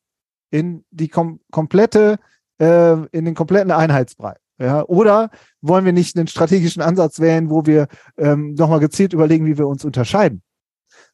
In 0.50 0.84
die 0.90 1.08
kom 1.08 1.40
komplette, 1.50 2.18
äh, 2.58 2.94
in 3.12 3.24
den 3.24 3.34
kompletten 3.34 3.70
Einheitsbrei? 3.70 4.36
Ja, 4.60 4.84
oder 4.86 5.30
wollen 5.60 5.84
wir 5.84 5.92
nicht 5.92 6.16
einen 6.16 6.26
strategischen 6.26 6.82
Ansatz 6.82 7.20
wählen, 7.20 7.48
wo 7.48 7.64
wir 7.64 7.86
ähm, 8.16 8.54
nochmal 8.54 8.80
gezielt 8.80 9.12
überlegen, 9.12 9.46
wie 9.46 9.56
wir 9.56 9.68
uns 9.68 9.84
unterscheiden? 9.84 10.42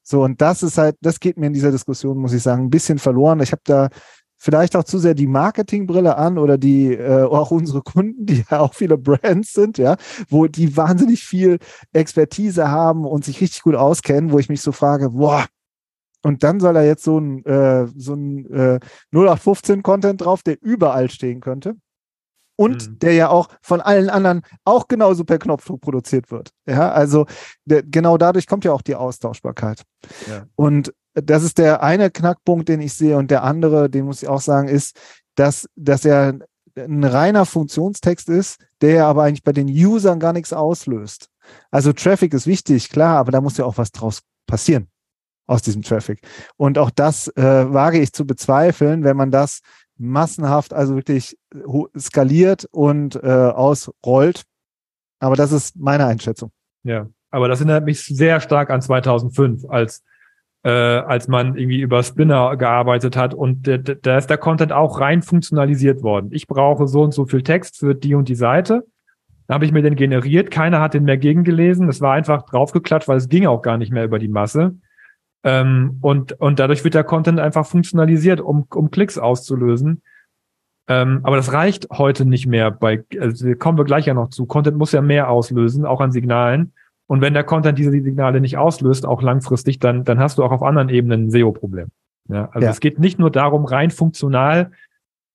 So, 0.02 0.23
und 0.23 0.40
das 0.40 0.62
ist 0.62 0.78
halt, 0.78 0.97
das 1.02 1.21
geht 1.21 1.37
mir 1.37 1.47
in 1.47 1.52
dieser 1.52 1.71
Diskussion, 1.71 2.18
muss 2.18 2.33
ich 2.33 2.42
sagen, 2.42 2.64
ein 2.64 2.71
bisschen 2.71 2.99
verloren. 2.99 3.40
Ich 3.40 3.52
habe 3.52 3.62
da 3.64 3.88
vielleicht 4.44 4.76
auch 4.76 4.84
zu 4.84 4.98
sehr 4.98 5.14
die 5.14 5.26
Marketingbrille 5.26 6.18
an 6.18 6.36
oder 6.36 6.58
die 6.58 6.92
äh, 6.92 7.22
auch 7.22 7.50
unsere 7.50 7.80
Kunden, 7.80 8.26
die 8.26 8.44
ja 8.50 8.60
auch 8.60 8.74
viele 8.74 8.98
Brands 8.98 9.54
sind, 9.54 9.78
ja, 9.78 9.96
wo 10.28 10.46
die 10.46 10.76
wahnsinnig 10.76 11.24
viel 11.24 11.58
Expertise 11.94 12.70
haben 12.70 13.06
und 13.06 13.24
sich 13.24 13.40
richtig 13.40 13.62
gut 13.62 13.74
auskennen, 13.74 14.32
wo 14.32 14.38
ich 14.38 14.50
mich 14.50 14.60
so 14.60 14.70
frage, 14.70 15.10
boah, 15.10 15.46
und 16.22 16.42
dann 16.42 16.60
soll 16.60 16.76
er 16.76 16.84
jetzt 16.84 17.04
so 17.04 17.18
ein, 17.18 17.44
äh, 17.46 17.86
so 17.96 18.14
ein 18.14 18.44
äh, 18.52 18.80
0815-Content 19.14 20.20
drauf, 20.20 20.42
der 20.42 20.62
überall 20.62 21.10
stehen 21.10 21.40
könnte. 21.40 21.76
Und 22.56 22.88
mhm. 22.88 22.98
der 23.00 23.14
ja 23.14 23.28
auch 23.30 23.48
von 23.62 23.80
allen 23.80 24.08
anderen 24.08 24.42
auch 24.64 24.86
genauso 24.88 25.24
per 25.24 25.38
Knopfdruck 25.38 25.80
produziert 25.80 26.30
wird. 26.30 26.50
Ja, 26.66 26.92
also 26.92 27.26
der, 27.64 27.82
genau 27.82 28.16
dadurch 28.16 28.46
kommt 28.46 28.64
ja 28.64 28.72
auch 28.72 28.82
die 28.82 28.94
Austauschbarkeit. 28.94 29.82
Ja. 30.28 30.44
Und 30.54 30.92
das 31.14 31.42
ist 31.42 31.59
der 31.59 31.83
eine 31.83 32.11
Knackpunkt, 32.11 32.68
den 32.68 32.80
ich 32.80 32.94
sehe. 32.94 33.16
Und 33.16 33.30
der 33.30 33.44
andere, 33.44 33.88
den 33.88 34.04
muss 34.04 34.23
ich 34.23 34.28
auch 34.28 34.40
sagen, 34.40 34.68
ist, 34.68 34.97
dass, 35.37 35.68
dass 35.76 36.04
er 36.04 36.38
ein 36.76 37.04
reiner 37.04 37.47
Funktionstext 37.47 38.28
ist, 38.28 38.64
der 38.80 39.06
aber 39.06 39.25
eigentlich 39.25 39.44
bei 39.44 39.52
den 39.52 39.68
Usern 39.68 40.18
gar 40.18 40.33
nichts 40.33 40.52
auslöst. 40.52 41.28
Also 41.71 41.92
Traffic 41.92 42.35
ist 42.35 42.47
wichtig, 42.47 42.88
klar, 42.90 43.18
aber 43.18 43.30
da 43.33 43.40
muss 43.40 43.56
ja 43.56 43.64
auch 43.64 43.78
was 43.78 43.92
draus 43.92 44.23
passieren 44.47 44.88
aus 45.47 45.62
diesem 45.62 45.83
Traffic. 45.83 46.21
Und 46.56 46.78
auch 46.78 46.90
das 46.90 47.28
äh, 47.37 47.42
wage 47.42 48.00
ich 48.00 48.12
zu 48.12 48.26
bezweifeln, 48.26 49.04
wenn 49.04 49.16
man 49.16 49.30
das 49.30 49.61
massenhaft, 49.97 50.73
also 50.73 50.97
wirklich 50.97 51.38
skaliert 51.99 52.66
und 52.71 53.16
äh, 53.16 53.28
ausrollt. 53.28 54.42
Aber 55.21 55.37
das 55.37 55.52
ist 55.52 55.76
meine 55.76 56.06
Einschätzung. 56.06 56.50
Ja, 56.83 57.09
aber 57.30 57.49
das 57.49 57.61
erinnert 57.61 57.85
mich 57.85 58.04
sehr 58.04 58.40
stark 58.40 58.71
an 58.71 58.83
2005, 58.83 59.64
als 59.68 60.02
äh, 60.64 60.71
als 60.71 61.28
man 61.28 61.56
irgendwie 61.56 61.80
über 61.80 62.02
Spinner 62.02 62.56
gearbeitet 62.56 63.16
hat 63.16 63.35
und 63.35 63.68
da 64.02 64.18
ist 64.18 64.30
der 64.30 64.38
Content 64.38 64.73
auch 64.73 64.99
rein 64.99 65.23
funktionalisiert 65.23 66.02
worden. 66.02 66.30
Ich 66.33 66.47
brauche 66.47 66.88
so 66.88 67.02
und 67.02 67.12
so 67.12 67.26
viel 67.26 67.42
Text 67.42 67.78
für 67.78 67.94
die 67.94 68.14
und 68.14 68.28
die 68.28 68.35
Seite. 68.35 68.87
Da 69.47 69.54
habe 69.54 69.66
ich 69.66 69.73
mir 69.73 69.83
den 69.83 69.94
generiert. 69.94 70.50
Keiner 70.50 70.80
hat 70.80 70.94
den 70.94 71.04
mehr 71.04 71.18
gegengelesen. 71.18 71.87
Das 71.87 72.00
war 72.00 72.14
einfach 72.14 72.47
draufgeklatscht, 72.47 73.09
weil 73.09 73.18
es 73.18 73.28
ging 73.28 73.47
auch 73.47 73.61
gar 73.61 73.76
nicht 73.76 73.92
mehr 73.92 74.04
über 74.04 74.18
die 74.18 74.28
Masse. 74.28 74.76
Ähm, 75.42 75.99
und, 76.00 76.33
und 76.40 76.59
dadurch 76.59 76.83
wird 76.83 76.94
der 76.94 77.04
Content 77.04 77.38
einfach 77.38 77.66
funktionalisiert, 77.66 78.40
um, 78.40 78.66
um 78.75 78.90
Klicks 78.90 79.18
auszulösen. 79.18 80.02
Ähm, 80.88 81.21
aber 81.25 81.37
das 81.37 81.52
reicht 81.52 81.88
heute 81.92 82.25
nicht 82.25 82.47
mehr 82.47 82.71
bei, 82.71 83.04
also 83.21 83.54
kommen 83.54 83.76
wir 83.76 83.85
gleich 83.85 84.06
ja 84.06 84.14
noch 84.14 84.30
zu. 84.30 84.47
Content 84.47 84.78
muss 84.78 84.92
ja 84.92 85.02
mehr 85.02 85.28
auslösen, 85.28 85.85
auch 85.85 86.00
an 86.00 86.12
Signalen. 86.12 86.73
Und 87.06 87.20
wenn 87.20 87.34
der 87.34 87.44
Content 87.44 87.78
diese 87.78 87.90
Signale 87.90 88.40
nicht 88.40 88.56
auslöst, 88.56 89.06
auch 89.06 89.23
langfristig, 89.23 89.78
dann, 89.78 90.04
dann 90.04 90.18
hast 90.18 90.38
du 90.38 90.44
auch 90.44 90.52
auf 90.52 90.62
anderen 90.62 90.88
Ebenen 90.88 91.26
ein 91.26 91.30
SEO-Problem. 91.30 91.88
Ja, 92.28 92.49
also 92.52 92.64
ja. 92.64 92.70
es 92.70 92.80
geht 92.80 92.99
nicht 92.99 93.18
nur 93.18 93.30
darum, 93.30 93.66
rein 93.66 93.90
funktional 93.90 94.73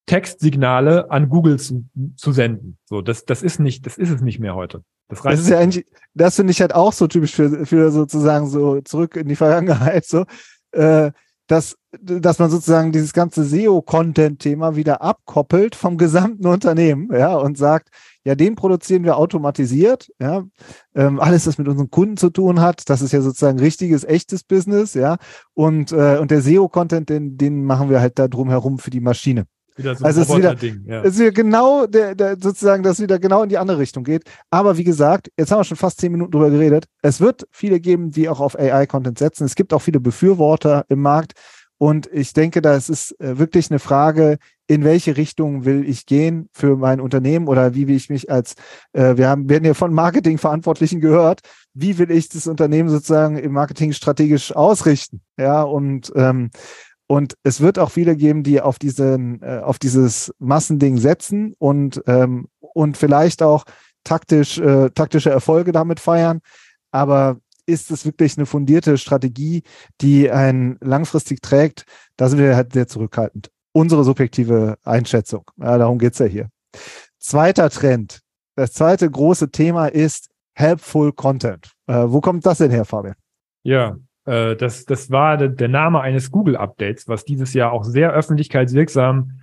Textsignale 0.07 1.11
an 1.11 1.29
Google 1.29 1.59
zu, 1.59 1.85
zu 2.15 2.31
senden. 2.31 2.77
So, 2.85 3.01
das, 3.01 3.25
das 3.25 3.43
ist 3.43 3.59
nicht, 3.59 3.85
das 3.85 3.97
ist 3.97 4.09
es 4.09 4.21
nicht 4.21 4.39
mehr 4.39 4.55
heute. 4.55 4.83
Das, 5.07 5.21
das 5.21 5.39
ist 5.41 5.49
ja 5.49 5.59
eigentlich, 5.59 5.85
das 6.15 6.35
finde 6.35 6.51
ich 6.51 6.61
halt 6.61 6.73
auch 6.73 6.93
so 6.93 7.07
typisch 7.07 7.35
für, 7.35 7.65
für 7.65 7.91
sozusagen 7.91 8.47
so 8.47 8.81
zurück 8.81 9.15
in 9.15 9.27
die 9.27 9.35
Vergangenheit, 9.35 10.05
so, 10.05 10.25
äh, 10.71 11.11
dass, 11.49 11.77
dass 11.99 12.37
man 12.37 12.51
sozusagen 12.51 12.91
dieses 12.91 13.11
ganze 13.11 13.43
SEO-Content-Thema 13.43 14.75
wieder 14.75 15.01
abkoppelt 15.01 15.75
vom 15.75 15.97
gesamten 15.97 16.45
Unternehmen, 16.45 17.09
ja, 17.11 17.35
und 17.35 17.57
sagt, 17.57 17.89
ja, 18.23 18.35
den 18.35 18.55
produzieren 18.55 19.03
wir 19.03 19.17
automatisiert, 19.17 20.11
ja, 20.21 20.43
ähm, 20.93 21.19
alles, 21.19 21.47
was 21.47 21.57
mit 21.57 21.67
unseren 21.67 21.89
Kunden 21.89 22.17
zu 22.17 22.29
tun 22.29 22.61
hat, 22.61 22.87
das 22.89 23.01
ist 23.01 23.13
ja 23.13 23.21
sozusagen 23.21 23.59
richtiges, 23.59 24.03
echtes 24.03 24.43
Business, 24.43 24.93
ja, 24.93 25.17
und, 25.55 25.91
äh, 25.91 26.19
und 26.19 26.29
der 26.29 26.43
SEO-Content, 26.43 27.09
den, 27.09 27.35
den 27.35 27.65
machen 27.65 27.89
wir 27.89 27.99
halt 27.99 28.19
da 28.19 28.27
drum 28.27 28.49
herum 28.49 28.77
für 28.77 28.91
die 28.91 29.01
Maschine. 29.01 29.45
Wieder 29.79 29.95
so 29.95 30.03
also 30.03 30.21
es 30.21 30.29
ist 30.29 30.37
wieder, 30.37 30.55
ja. 30.85 31.01
es 31.03 31.13
ist 31.13 31.19
wieder 31.19 31.31
genau 31.31 31.87
der, 31.87 32.13
der, 32.13 32.37
sozusagen, 32.37 32.83
dass 32.83 32.97
es 32.97 33.03
wieder 33.03 33.17
genau 33.17 33.43
in 33.43 33.49
die 33.49 33.57
andere 33.57 33.79
Richtung 33.79 34.03
geht. 34.03 34.23
Aber 34.49 34.77
wie 34.77 34.83
gesagt, 34.83 35.31
jetzt 35.37 35.51
haben 35.51 35.59
wir 35.59 35.63
schon 35.63 35.77
fast 35.77 36.01
zehn 36.01 36.11
Minuten 36.11 36.31
drüber 36.31 36.49
geredet. 36.49 36.85
Es 37.01 37.21
wird 37.21 37.47
viele 37.49 37.79
geben, 37.79 38.11
die 38.11 38.27
auch 38.27 38.41
auf 38.41 38.59
AI-Content 38.59 39.17
setzen. 39.17 39.45
Es 39.45 39.55
gibt 39.55 39.73
auch 39.73 39.81
viele 39.81 40.01
Befürworter 40.01 40.85
im 40.89 41.01
Markt. 41.01 41.31
Und 41.77 42.09
ich 42.11 42.33
denke, 42.33 42.61
das 42.61 42.89
ist 42.89 43.17
äh, 43.21 43.39
wirklich 43.39 43.71
eine 43.71 43.79
Frage, 43.79 44.37
in 44.67 44.83
welche 44.83 45.15
Richtung 45.15 45.63
will 45.63 45.87
ich 45.87 46.05
gehen 46.05 46.49
für 46.51 46.75
mein 46.75 46.99
Unternehmen 46.99 47.47
oder 47.47 47.73
wie 47.73 47.87
will 47.87 47.95
ich 47.95 48.09
mich 48.09 48.29
als, 48.29 48.55
äh, 48.91 49.15
wir 49.15 49.29
haben, 49.29 49.49
werden 49.49 49.63
ja 49.63 49.73
von 49.73 49.93
Marketingverantwortlichen 49.93 50.99
gehört, 50.99 51.39
wie 51.73 51.97
will 51.97 52.11
ich 52.11 52.27
das 52.27 52.47
Unternehmen 52.47 52.89
sozusagen 52.89 53.37
im 53.37 53.53
Marketing 53.53 53.93
strategisch 53.93 54.53
ausrichten? 54.53 55.21
Ja, 55.37 55.61
und 55.61 56.11
ähm, 56.15 56.51
und 57.11 57.37
es 57.41 57.59
wird 57.59 57.79
auch 57.79 57.89
viele 57.89 58.15
geben, 58.15 58.43
die 58.43 58.61
auf 58.61 58.77
diesen, 58.77 59.41
äh, 59.41 59.61
auf 59.63 59.79
dieses 59.79 60.31
Massending 60.37 60.99
setzen 60.99 61.55
und, 61.57 62.03
ähm, 62.05 62.49
und 62.59 62.97
vielleicht 62.97 63.41
auch 63.41 63.65
taktisch, 64.03 64.59
äh, 64.59 64.91
taktische 64.91 65.31
Erfolge 65.31 65.71
damit 65.71 65.99
feiern. 65.99 66.41
Aber 66.91 67.39
ist 67.65 67.89
es 67.89 68.05
wirklich 68.05 68.37
eine 68.37 68.45
fundierte 68.45 68.99
Strategie, 68.99 69.63
die 70.01 70.29
einen 70.29 70.77
langfristig 70.81 71.41
trägt? 71.41 71.85
Da 72.15 72.29
sind 72.29 72.37
wir 72.37 72.55
halt 72.55 72.73
sehr 72.73 72.87
zurückhaltend. 72.87 73.49
Unsere 73.71 74.03
subjektive 74.03 74.77
Einschätzung. 74.83 75.49
Ja, 75.57 75.79
darum 75.79 75.97
geht's 75.97 76.19
ja 76.19 76.27
hier. 76.27 76.49
Zweiter 77.17 77.71
Trend. 77.71 78.19
Das 78.55 78.73
zweite 78.73 79.09
große 79.09 79.49
Thema 79.49 79.87
ist 79.87 80.29
Helpful 80.53 81.11
Content. 81.13 81.71
Äh, 81.87 82.03
wo 82.05 82.21
kommt 82.21 82.45
das 82.45 82.59
denn 82.59 82.69
her, 82.69 82.85
Fabian? 82.85 83.15
Ja, 83.63 83.97
äh, 84.29 84.55
das, 84.55 84.85
das 84.85 85.09
war 85.09 85.37
de, 85.37 85.49
der 85.49 85.67
Name 85.67 86.01
eines 86.01 86.31
Google-Updates, 86.31 87.07
was 87.07 87.25
dieses 87.25 87.53
Jahr 87.53 87.71
auch 87.71 87.83
sehr 87.83 88.13
öffentlichkeitswirksam 88.13 89.39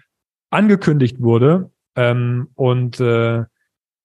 angekündigt 0.50 1.20
wurde. 1.20 1.70
Ähm, 1.96 2.48
und 2.54 3.00
äh, 3.00 3.44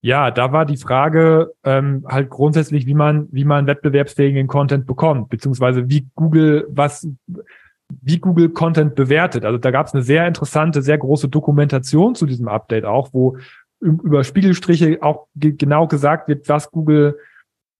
ja, 0.01 0.31
da 0.31 0.51
war 0.51 0.65
die 0.65 0.77
Frage 0.77 1.53
ähm, 1.63 2.03
halt 2.07 2.31
grundsätzlich, 2.31 2.87
wie 2.87 2.95
man, 2.95 3.27
wie 3.31 3.45
man 3.45 3.67
wettbewerbsfähigen 3.67 4.47
Content 4.47 4.87
bekommt, 4.87 5.29
beziehungsweise 5.29 5.87
wie 5.89 6.07
Google 6.15 6.65
was, 6.69 7.07
wie 8.01 8.17
Google 8.17 8.49
Content 8.49 8.95
bewertet. 8.95 9.45
Also 9.45 9.59
da 9.59 9.69
gab 9.69 9.85
es 9.85 9.93
eine 9.93 10.01
sehr 10.01 10.25
interessante, 10.27 10.81
sehr 10.81 10.97
große 10.97 11.29
Dokumentation 11.29 12.15
zu 12.15 12.25
diesem 12.25 12.47
Update 12.47 12.85
auch, 12.85 13.09
wo 13.13 13.37
über 13.79 14.23
Spiegelstriche 14.23 14.97
auch 15.01 15.27
ge 15.35 15.51
genau 15.51 15.85
gesagt 15.85 16.27
wird, 16.27 16.49
was 16.49 16.71
Google 16.71 17.17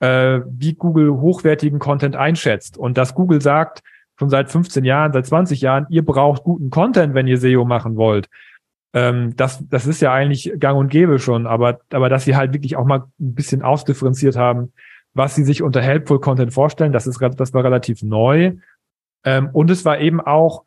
äh, 0.02 0.42
wie 0.46 0.74
Google 0.74 1.14
hochwertigen 1.14 1.80
Content 1.80 2.16
einschätzt. 2.16 2.78
Und 2.78 2.98
dass 2.98 3.16
Google 3.16 3.42
sagt, 3.42 3.84
schon 4.20 4.30
seit 4.30 4.52
15 4.52 4.84
Jahren, 4.84 5.14
seit 5.14 5.26
20 5.26 5.62
Jahren, 5.62 5.88
ihr 5.90 6.04
braucht 6.04 6.44
guten 6.44 6.70
Content, 6.70 7.14
wenn 7.14 7.28
ihr 7.28 7.38
SEO 7.38 7.66
machen 7.66 7.96
wollt. 7.96 8.30
Ähm, 8.94 9.36
das, 9.38 9.64
das 9.70 9.88
ist 9.88 10.02
ja 10.02 10.12
eigentlich 10.12 10.52
gang 10.60 10.78
und 10.78 10.90
gäbe 10.90 11.18
schon, 11.18 11.48
aber, 11.48 11.80
aber 11.94 12.10
dass 12.10 12.26
sie 12.26 12.36
halt 12.36 12.54
wirklich 12.54 12.76
auch 12.76 12.86
mal 12.86 13.06
ein 13.20 13.36
bisschen 13.36 13.62
ausdifferenziert 13.62 14.36
haben, 14.36 14.74
was 15.14 15.36
sie 15.36 15.44
sich 15.44 15.62
unter 15.62 15.82
Helpful 15.82 16.20
Content 16.20 16.54
vorstellen, 16.54 16.92
das 16.92 17.08
ist, 17.08 17.20
das 17.38 17.54
war 17.54 17.64
relativ 17.64 18.04
neu. 18.04 18.54
Ähm, 19.24 19.50
und 19.54 19.70
es 19.70 19.86
war 19.86 20.00
eben 20.00 20.20
auch 20.20 20.64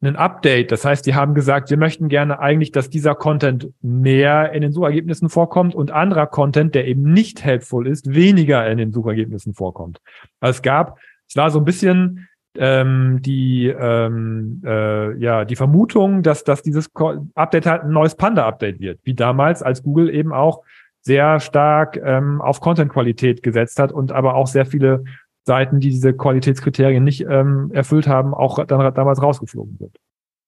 ein 0.00 0.16
Update. 0.16 0.70
Das 0.70 0.84
heißt, 0.84 1.06
die 1.06 1.14
haben 1.14 1.34
gesagt, 1.34 1.70
wir 1.70 1.76
möchten 1.76 2.08
gerne 2.08 2.38
eigentlich, 2.38 2.70
dass 2.70 2.88
dieser 2.88 3.14
Content 3.14 3.70
mehr 3.82 4.52
in 4.52 4.62
den 4.62 4.72
Suchergebnissen 4.72 5.28
vorkommt 5.28 5.74
und 5.74 5.90
anderer 5.90 6.26
Content, 6.26 6.74
der 6.74 6.86
eben 6.86 7.12
nicht 7.12 7.42
helpful 7.44 7.86
ist, 7.86 8.14
weniger 8.14 8.68
in 8.68 8.78
den 8.78 8.92
Suchergebnissen 8.92 9.54
vorkommt. 9.54 9.98
Also 10.40 10.58
es 10.58 10.62
gab, 10.62 10.98
es 11.28 11.36
war 11.36 11.50
so 11.50 11.58
ein 11.58 11.64
bisschen 11.64 12.28
ähm, 12.56 13.20
die 13.22 13.66
ähm, 13.66 14.62
äh, 14.64 15.16
ja 15.18 15.44
die 15.44 15.56
Vermutung, 15.56 16.22
dass 16.22 16.44
dass 16.44 16.62
dieses 16.62 16.90
Update 17.34 17.66
halt 17.66 17.82
ein 17.82 17.90
neues 17.90 18.14
Panda-Update 18.14 18.80
wird, 18.80 19.00
wie 19.04 19.14
damals, 19.14 19.62
als 19.62 19.82
Google 19.82 20.12
eben 20.12 20.32
auch 20.32 20.62
sehr 21.02 21.40
stark 21.40 21.96
ähm, 22.02 22.40
auf 22.40 22.60
Content-Qualität 22.60 23.42
gesetzt 23.42 23.78
hat 23.78 23.92
und 23.92 24.12
aber 24.12 24.34
auch 24.34 24.46
sehr 24.46 24.66
viele 24.66 25.04
Seiten, 25.48 25.80
die 25.80 25.90
diese 25.90 26.12
Qualitätskriterien 26.12 27.02
nicht 27.02 27.22
ähm, 27.22 27.70
erfüllt 27.72 28.06
haben, 28.06 28.34
auch 28.34 28.64
dann 28.64 28.94
damals 28.94 29.20
rausgeflogen 29.20 29.76
sind. 29.78 29.96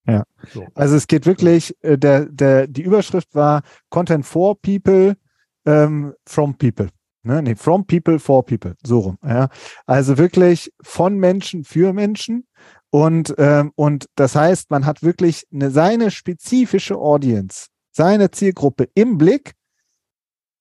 Ja. 0.06 0.24
So. 0.52 0.66
Also 0.74 0.96
es 0.96 1.06
geht 1.06 1.26
wirklich, 1.26 1.74
äh, 1.82 1.98
der, 1.98 2.26
der, 2.26 2.66
die 2.66 2.82
Überschrift 2.82 3.34
war 3.34 3.62
Content 3.88 4.24
for 4.24 4.60
People 4.60 5.16
ähm, 5.66 6.14
from 6.26 6.56
People. 6.56 6.88
Ne? 7.22 7.42
Nee, 7.42 7.54
from 7.54 7.86
People 7.86 8.18
for 8.18 8.44
People. 8.44 8.74
So 8.84 9.00
rum. 9.00 9.18
Ja. 9.24 9.48
Also 9.86 10.18
wirklich 10.18 10.72
von 10.82 11.18
Menschen 11.18 11.64
für 11.64 11.92
Menschen. 11.92 12.46
Und, 12.90 13.34
ähm, 13.38 13.72
und 13.76 14.06
das 14.16 14.34
heißt, 14.34 14.70
man 14.70 14.84
hat 14.84 15.02
wirklich 15.02 15.46
eine, 15.52 15.70
seine 15.70 16.10
spezifische 16.10 16.96
Audience, 16.96 17.68
seine 17.92 18.30
Zielgruppe 18.30 18.88
im 18.94 19.16
Blick 19.16 19.52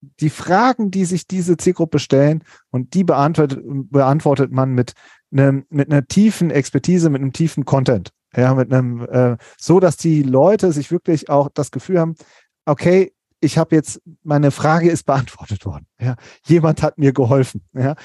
die 0.02 0.30
Fragen, 0.30 0.92
die 0.92 1.06
sich 1.06 1.28
diese 1.28 1.58
Zielgruppe 1.58 2.00
stellen 2.00 2.44
und 2.72 2.94
die 2.94 3.04
beantwortet, 3.04 3.62
beantwortet 3.64 4.52
man 4.52 4.74
mit 4.74 4.94
einem, 5.32 5.66
mit 5.70 5.92
einer 5.92 6.08
tiefen 6.08 6.52
Expertise, 6.52 7.10
mit 7.10 7.22
einem 7.22 7.34
tiefen 7.34 7.66
Content. 7.66 8.12
Ja, 8.36 8.54
mit 8.54 8.72
einem, 8.72 9.02
äh, 9.10 9.38
so 9.58 9.80
dass 9.80 9.98
die 9.98 10.22
Leute 10.22 10.72
sich 10.72 10.92
wirklich 10.92 11.30
auch 11.30 11.50
das 11.52 11.72
Gefühl 11.72 12.00
haben, 12.00 12.16
okay, 12.66 13.12
ich 13.42 13.58
habe 13.58 13.76
jetzt, 13.76 14.02
meine 14.24 14.52
Frage 14.52 14.90
ist 14.90 15.06
beantwortet 15.06 15.66
worden. 15.66 15.88
Ja, 16.00 16.16
jemand 16.46 16.84
hat 16.84 16.98
mir 16.98 17.14
geholfen. 17.14 17.64
Ja, 17.74 17.96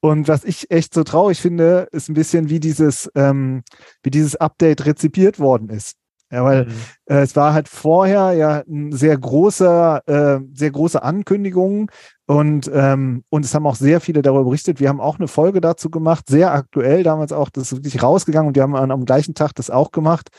und 0.00 0.28
was 0.28 0.44
ich 0.44 0.70
echt 0.70 0.94
so 0.94 1.02
traurig 1.04 1.40
finde, 1.40 1.88
ist 1.92 2.08
ein 2.08 2.14
bisschen 2.14 2.48
wie 2.48 2.60
dieses, 2.60 3.10
ähm, 3.14 3.62
wie 4.02 4.10
dieses 4.10 4.36
Update 4.36 4.86
rezipiert 4.86 5.38
worden 5.38 5.68
ist. 5.68 5.96
Ja, 6.34 6.44
weil 6.44 6.64
mhm. 6.64 6.72
äh, 7.06 7.20
es 7.20 7.36
war 7.36 7.52
halt 7.52 7.68
vorher 7.68 8.32
ja 8.32 8.64
ein 8.68 8.90
sehr 8.90 9.16
großer, 9.16 10.02
äh, 10.08 10.40
sehr 10.52 10.72
große 10.72 11.00
Ankündigung 11.00 11.92
und, 12.26 12.68
ähm, 12.74 13.22
und 13.28 13.44
es 13.44 13.54
haben 13.54 13.68
auch 13.68 13.76
sehr 13.76 14.00
viele 14.00 14.20
darüber 14.20 14.42
berichtet. 14.42 14.80
Wir 14.80 14.88
haben 14.88 15.00
auch 15.00 15.20
eine 15.20 15.28
Folge 15.28 15.60
dazu 15.60 15.90
gemacht, 15.90 16.24
sehr 16.28 16.52
aktuell, 16.52 17.04
damals 17.04 17.32
auch, 17.32 17.50
das 17.50 17.70
ist 17.70 17.78
wirklich 17.78 18.02
rausgegangen 18.02 18.48
und 18.48 18.56
wir 18.56 18.64
haben 18.64 18.74
am 18.74 19.04
gleichen 19.04 19.34
Tag 19.34 19.54
das 19.54 19.70
auch 19.70 19.92
gemacht. 19.92 20.30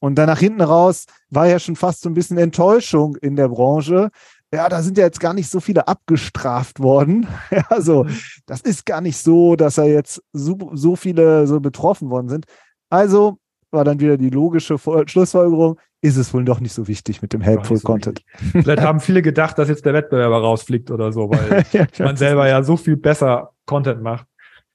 Und 0.00 0.16
dann 0.16 0.26
nach 0.26 0.40
hinten 0.40 0.62
raus 0.62 1.04
war 1.30 1.46
ja 1.46 1.60
schon 1.60 1.76
fast 1.76 2.02
so 2.02 2.10
ein 2.10 2.14
bisschen 2.14 2.36
Enttäuschung 2.36 3.14
in 3.16 3.36
der 3.36 3.48
Branche. 3.48 4.10
Ja, 4.52 4.68
da 4.68 4.82
sind 4.82 4.98
ja 4.98 5.04
jetzt 5.04 5.20
gar 5.20 5.32
nicht 5.32 5.48
so 5.48 5.60
viele 5.60 5.86
abgestraft 5.86 6.80
worden. 6.80 7.28
Also 7.68 8.06
das 8.46 8.62
ist 8.62 8.84
gar 8.84 9.00
nicht 9.00 9.18
so, 9.18 9.54
dass 9.54 9.76
da 9.76 9.84
jetzt 9.84 10.20
so, 10.32 10.72
so 10.74 10.96
viele 10.96 11.46
so 11.46 11.60
betroffen 11.60 12.10
worden 12.10 12.28
sind. 12.28 12.46
Also 12.90 13.38
war 13.74 13.84
dann 13.84 14.00
wieder 14.00 14.16
die 14.16 14.30
logische 14.30 14.78
Schlussfolgerung, 14.78 15.78
ist 16.00 16.16
es 16.16 16.34
wohl 16.34 16.44
doch 16.44 16.60
nicht 16.60 16.72
so 16.72 16.86
wichtig 16.86 17.22
mit 17.22 17.32
dem 17.32 17.40
Helpful 17.40 17.78
so 17.78 17.86
Content. 17.86 18.24
Wichtig. 18.38 18.62
Vielleicht 18.62 18.82
haben 18.82 19.00
viele 19.00 19.22
gedacht, 19.22 19.58
dass 19.58 19.68
jetzt 19.68 19.86
der 19.86 19.94
Wettbewerber 19.94 20.40
rausfliegt 20.40 20.90
oder 20.90 21.12
so, 21.12 21.30
weil 21.30 21.64
ja, 21.72 21.86
man 21.98 22.16
selber 22.16 22.48
ja 22.48 22.62
so 22.62 22.76
viel 22.76 22.96
besser 22.96 23.52
Content 23.66 24.02
macht. 24.02 24.26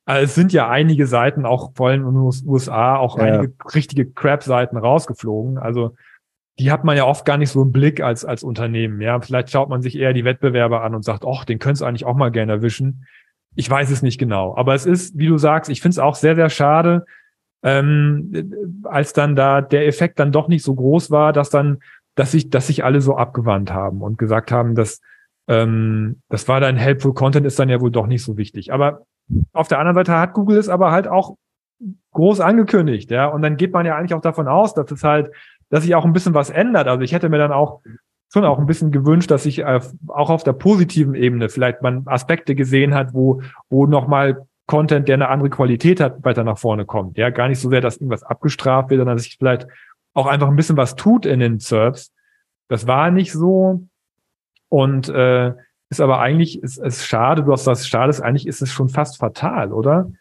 Also 0.06 0.26
es 0.26 0.34
sind 0.34 0.54
ja 0.54 0.68
einige 0.68 1.06
Seiten, 1.06 1.46
auch 1.46 1.72
vor 1.76 1.90
allem 1.90 2.08
in 2.08 2.16
den 2.16 2.50
USA, 2.50 2.96
auch 2.96 3.20
ja. 3.20 3.26
einige 3.26 3.54
richtige 3.76 4.10
Crap-Seiten 4.10 4.76
rausgeflogen. 4.78 5.60
Also 5.60 5.96
die 6.58 6.72
hat 6.72 6.84
man 6.84 6.98
ja 6.98 7.06
oft 7.06 7.26
gar 7.26 7.38
nicht 7.38 7.52
so 7.52 7.62
im 7.62 7.72
Blick 7.72 8.02
als, 8.02 8.26
als 8.26 8.42
Unternehmen. 8.42 9.00
Ja, 9.02 9.22
vielleicht 9.22 9.52
schaut 9.52 9.70
man 9.70 9.84
sich 9.84 9.96
eher 9.96 10.14
die 10.14 10.26
Wettbewerber 10.26 10.82
an 10.82 10.96
und 10.96 11.06
sagt, 11.06 11.26
ach, 11.26 11.46
den 11.46 11.60
könntest 11.60 11.82
du 11.82 11.86
eigentlich 11.86 12.06
auch 12.06 12.16
mal 12.16 12.32
gerne 12.32 12.54
erwischen. 12.54 13.06
Ich 13.56 13.70
weiß 13.70 13.92
es 13.92 14.02
nicht 14.02 14.18
genau, 14.18 14.56
aber 14.58 14.74
es 14.74 14.86
ist, 14.86 15.18
wie 15.18 15.28
du 15.28 15.38
sagst, 15.38 15.70
ich 15.70 15.82
finde 15.82 15.94
es 15.94 16.00
auch 16.00 16.16
sehr, 16.16 16.36
sehr 16.36 16.50
schade, 16.50 17.06
ähm, 17.64 18.82
als 18.84 19.14
dann 19.14 19.36
da 19.36 19.62
der 19.62 19.88
Effekt 19.88 20.20
dann 20.20 20.32
doch 20.32 20.48
nicht 20.48 20.64
so 20.64 20.76
groß 20.76 21.12
war, 21.12 21.34
dass 21.34 21.50
dann, 21.50 21.80
dass 22.16 22.32
sich, 22.32 22.50
dass 22.50 22.68
sich 22.68 22.84
alle 22.84 23.02
so 23.02 23.18
abgewandt 23.18 23.74
haben 23.74 24.02
und 24.02 24.18
gesagt 24.18 24.52
haben, 24.52 24.76
dass 24.76 25.02
ähm, 25.48 26.22
das 26.30 26.48
war 26.48 26.60
dann 26.60 26.78
helpful 26.78 27.14
Content 27.14 27.46
ist 27.46 27.60
dann 27.60 27.70
ja 27.70 27.82
wohl 27.82 27.92
doch 27.92 28.08
nicht 28.08 28.24
so 28.24 28.38
wichtig. 28.38 28.72
Aber 28.72 29.02
auf 29.52 29.68
der 29.68 29.80
anderen 29.80 29.96
Seite 29.96 30.18
hat 30.18 30.34
Google 30.34 30.58
es 30.58 30.70
aber 30.70 30.92
halt 30.92 31.08
auch 31.08 31.36
groß 32.12 32.40
angekündigt, 32.40 33.12
ja. 33.12 33.28
Und 33.28 33.42
dann 33.42 33.58
geht 33.58 33.74
man 33.74 33.86
ja 33.86 33.96
eigentlich 33.96 34.14
auch 34.14 34.22
davon 34.22 34.48
aus, 34.48 34.74
dass 34.74 34.92
es 34.92 35.04
halt, 35.04 35.32
dass 35.70 35.84
sich 35.84 35.96
auch 35.96 36.06
ein 36.06 36.14
bisschen 36.14 36.34
was 36.34 36.50
ändert. 36.50 36.88
Also 36.88 37.04
ich 37.04 37.14
hätte 37.14 37.30
mir 37.30 37.38
dann 37.38 37.52
auch 37.52 37.82
schon 38.32 38.46
auch 38.46 38.60
ein 38.60 38.68
bisschen 38.68 38.92
gewünscht, 38.92 39.32
dass 39.32 39.44
sich 39.44 39.66
auch 39.66 40.30
auf 40.30 40.44
der 40.44 40.54
positiven 40.54 41.16
Ebene 41.16 41.50
vielleicht 41.50 41.82
man 41.82 42.04
Aspekte 42.06 42.54
gesehen 42.54 42.94
hat, 42.94 43.14
wo, 43.14 43.42
wo 43.70 43.88
nochmal 43.88 44.46
Content, 44.70 45.08
der 45.08 45.16
eine 45.16 45.30
andere 45.30 45.50
Qualität 45.50 46.00
hat, 46.00 46.24
weiter 46.24 46.44
nach 46.44 46.60
vorne 46.60 46.86
kommt. 46.86 47.18
Ja, 47.18 47.32
gar 47.32 47.48
nicht 47.48 47.60
so 47.60 47.72
sehr, 47.72 47.82
dass 47.82 47.98
irgendwas 47.98 48.22
abgestraft 48.22 48.92
wird, 48.92 49.00
sondern 49.00 49.18
dass 49.18 49.24
sich 49.24 49.38
vielleicht 49.38 49.68
auch 50.14 50.28
einfach 50.28 50.48
ein 50.48 50.56
bisschen 50.56 50.78
was 50.78 50.96
tut 50.96 51.26
in 51.26 51.40
den 51.40 51.58
Serbs. 51.58 52.14
Das 52.68 52.86
war 52.86 53.10
nicht 53.10 53.32
so. 53.32 53.88
Und 54.70 55.10
äh, 55.10 55.54
ist 55.90 56.00
aber 56.00 56.20
eigentlich, 56.20 56.62
ist 56.62 56.78
es 56.78 57.04
schade, 57.04 57.44
du 57.44 57.52
hast 57.52 57.66
das 57.66 57.88
schade, 57.88 58.12
ist 58.12 58.22
eigentlich 58.22 58.46
ist 58.46 58.62
es 58.62 58.72
schon 58.72 58.90
fast 58.90 59.18
fatal, 59.18 59.74
oder? 59.74 60.12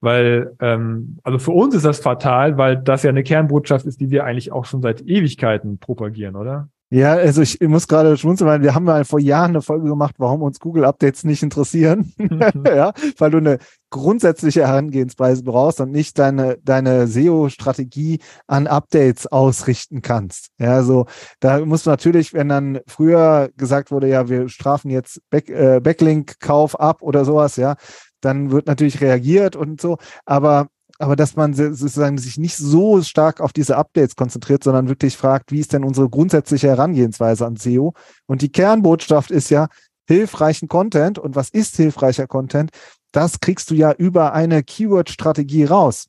Weil, 0.00 0.54
ähm, 0.60 1.18
also 1.24 1.40
für 1.40 1.50
uns 1.50 1.74
ist 1.74 1.84
das 1.84 1.98
fatal, 1.98 2.56
weil 2.58 2.76
das 2.76 3.02
ja 3.02 3.10
eine 3.10 3.24
Kernbotschaft 3.24 3.86
ist, 3.86 4.00
die 4.00 4.10
wir 4.10 4.24
eigentlich 4.24 4.52
auch 4.52 4.66
schon 4.66 4.82
seit 4.82 5.02
Ewigkeiten 5.02 5.78
propagieren, 5.78 6.36
oder? 6.36 6.68
Ja, 6.88 7.14
also 7.14 7.42
ich, 7.42 7.60
muss 7.60 7.88
gerade 7.88 8.16
schmunzeln, 8.16 8.48
weil 8.48 8.62
wir 8.62 8.72
haben 8.72 8.84
mal 8.84 9.04
vor 9.04 9.18
Jahren 9.18 9.50
eine 9.50 9.62
Folge 9.62 9.88
gemacht, 9.88 10.14
warum 10.18 10.42
uns 10.42 10.60
Google-Updates 10.60 11.24
nicht 11.24 11.42
interessieren. 11.42 12.12
ja, 12.64 12.92
weil 13.18 13.30
du 13.32 13.38
eine 13.38 13.58
grundsätzliche 13.90 14.68
Herangehensweise 14.68 15.42
brauchst 15.42 15.80
und 15.80 15.90
nicht 15.90 16.16
deine, 16.16 16.58
deine 16.62 17.08
SEO-Strategie 17.08 18.20
an 18.46 18.68
Updates 18.68 19.26
ausrichten 19.26 20.00
kannst. 20.00 20.50
Ja, 20.58 20.84
so 20.84 21.06
da 21.40 21.64
muss 21.64 21.86
natürlich, 21.86 22.32
wenn 22.34 22.48
dann 22.48 22.78
früher 22.86 23.50
gesagt 23.56 23.90
wurde, 23.90 24.08
ja, 24.08 24.28
wir 24.28 24.48
strafen 24.48 24.88
jetzt 24.88 25.20
Back, 25.28 25.48
äh, 25.48 25.80
Backlink-Kauf 25.80 26.78
ab 26.78 27.02
oder 27.02 27.24
sowas, 27.24 27.56
ja, 27.56 27.74
dann 28.20 28.52
wird 28.52 28.68
natürlich 28.68 29.00
reagiert 29.00 29.56
und 29.56 29.80
so. 29.80 29.98
Aber 30.24 30.68
aber 30.98 31.16
dass 31.16 31.36
man 31.36 31.54
sozusagen 31.54 32.18
sich 32.18 32.38
nicht 32.38 32.56
so 32.56 33.02
stark 33.02 33.40
auf 33.40 33.52
diese 33.52 33.76
Updates 33.76 34.16
konzentriert, 34.16 34.64
sondern 34.64 34.88
wirklich 34.88 35.16
fragt, 35.16 35.52
wie 35.52 35.60
ist 35.60 35.72
denn 35.72 35.84
unsere 35.84 36.08
grundsätzliche 36.08 36.68
Herangehensweise 36.68 37.46
an 37.46 37.56
SEO? 37.56 37.94
Und 38.26 38.42
die 38.42 38.50
Kernbotschaft 38.50 39.30
ist 39.30 39.50
ja 39.50 39.68
hilfreichen 40.08 40.68
Content. 40.68 41.18
Und 41.18 41.36
was 41.36 41.50
ist 41.50 41.76
hilfreicher 41.76 42.26
Content? 42.26 42.70
Das 43.12 43.40
kriegst 43.40 43.70
du 43.70 43.74
ja 43.74 43.92
über 43.92 44.32
eine 44.32 44.62
Keyword-Strategie 44.62 45.64
raus. 45.64 46.06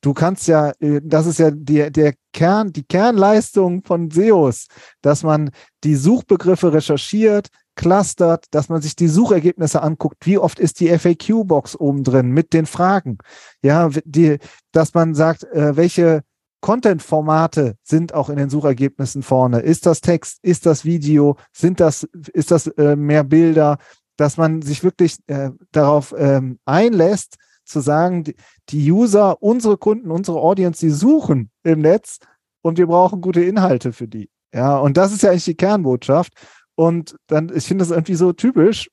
Du 0.00 0.14
kannst 0.14 0.46
ja, 0.46 0.72
äh, 0.80 1.00
das 1.02 1.26
ist 1.26 1.38
ja 1.38 1.50
die, 1.50 1.90
der 1.90 2.14
Kern, 2.32 2.72
die 2.72 2.84
Kernleistung 2.84 3.82
von 3.84 4.10
SEOs, 4.10 4.68
dass 5.02 5.24
man 5.24 5.50
die 5.82 5.96
Suchbegriffe 5.96 6.72
recherchiert, 6.72 7.48
clustert, 7.78 8.46
dass 8.50 8.68
man 8.68 8.82
sich 8.82 8.96
die 8.96 9.06
Suchergebnisse 9.06 9.80
anguckt. 9.80 10.26
Wie 10.26 10.36
oft 10.36 10.58
ist 10.58 10.80
die 10.80 10.88
FAQ-Box 10.88 11.76
oben 11.76 12.02
drin 12.02 12.30
mit 12.32 12.52
den 12.52 12.66
Fragen? 12.66 13.18
Ja, 13.62 13.88
die, 14.04 14.38
dass 14.72 14.94
man 14.94 15.14
sagt, 15.14 15.44
äh, 15.44 15.76
welche 15.76 16.24
Content-Formate 16.60 17.76
sind 17.84 18.12
auch 18.14 18.30
in 18.30 18.36
den 18.36 18.50
Suchergebnissen 18.50 19.22
vorne. 19.22 19.60
Ist 19.60 19.86
das 19.86 20.00
Text? 20.00 20.40
Ist 20.42 20.66
das 20.66 20.84
Video? 20.84 21.36
Sind 21.52 21.78
das, 21.78 22.02
ist 22.32 22.50
das 22.50 22.66
äh, 22.66 22.96
mehr 22.96 23.22
Bilder? 23.22 23.78
Dass 24.16 24.36
man 24.36 24.60
sich 24.60 24.82
wirklich 24.82 25.16
äh, 25.28 25.50
darauf 25.70 26.12
ähm, 26.18 26.58
einlässt, 26.64 27.36
zu 27.64 27.78
sagen, 27.78 28.24
die, 28.70 28.90
User, 28.90 29.40
unsere 29.40 29.76
Kunden, 29.76 30.10
unsere 30.10 30.40
Audience, 30.40 30.84
die 30.84 30.90
suchen 30.90 31.50
im 31.62 31.82
Netz 31.82 32.18
und 32.60 32.76
wir 32.76 32.88
brauchen 32.88 33.20
gute 33.20 33.44
Inhalte 33.44 33.92
für 33.92 34.08
die. 34.08 34.30
Ja, 34.52 34.78
und 34.78 34.96
das 34.96 35.12
ist 35.12 35.22
ja 35.22 35.30
eigentlich 35.30 35.44
die 35.44 35.54
Kernbotschaft. 35.54 36.32
Und 36.78 37.16
dann, 37.26 37.50
ich 37.52 37.64
finde 37.64 37.82
das 37.82 37.90
irgendwie 37.90 38.14
so 38.14 38.32
typisch. 38.32 38.88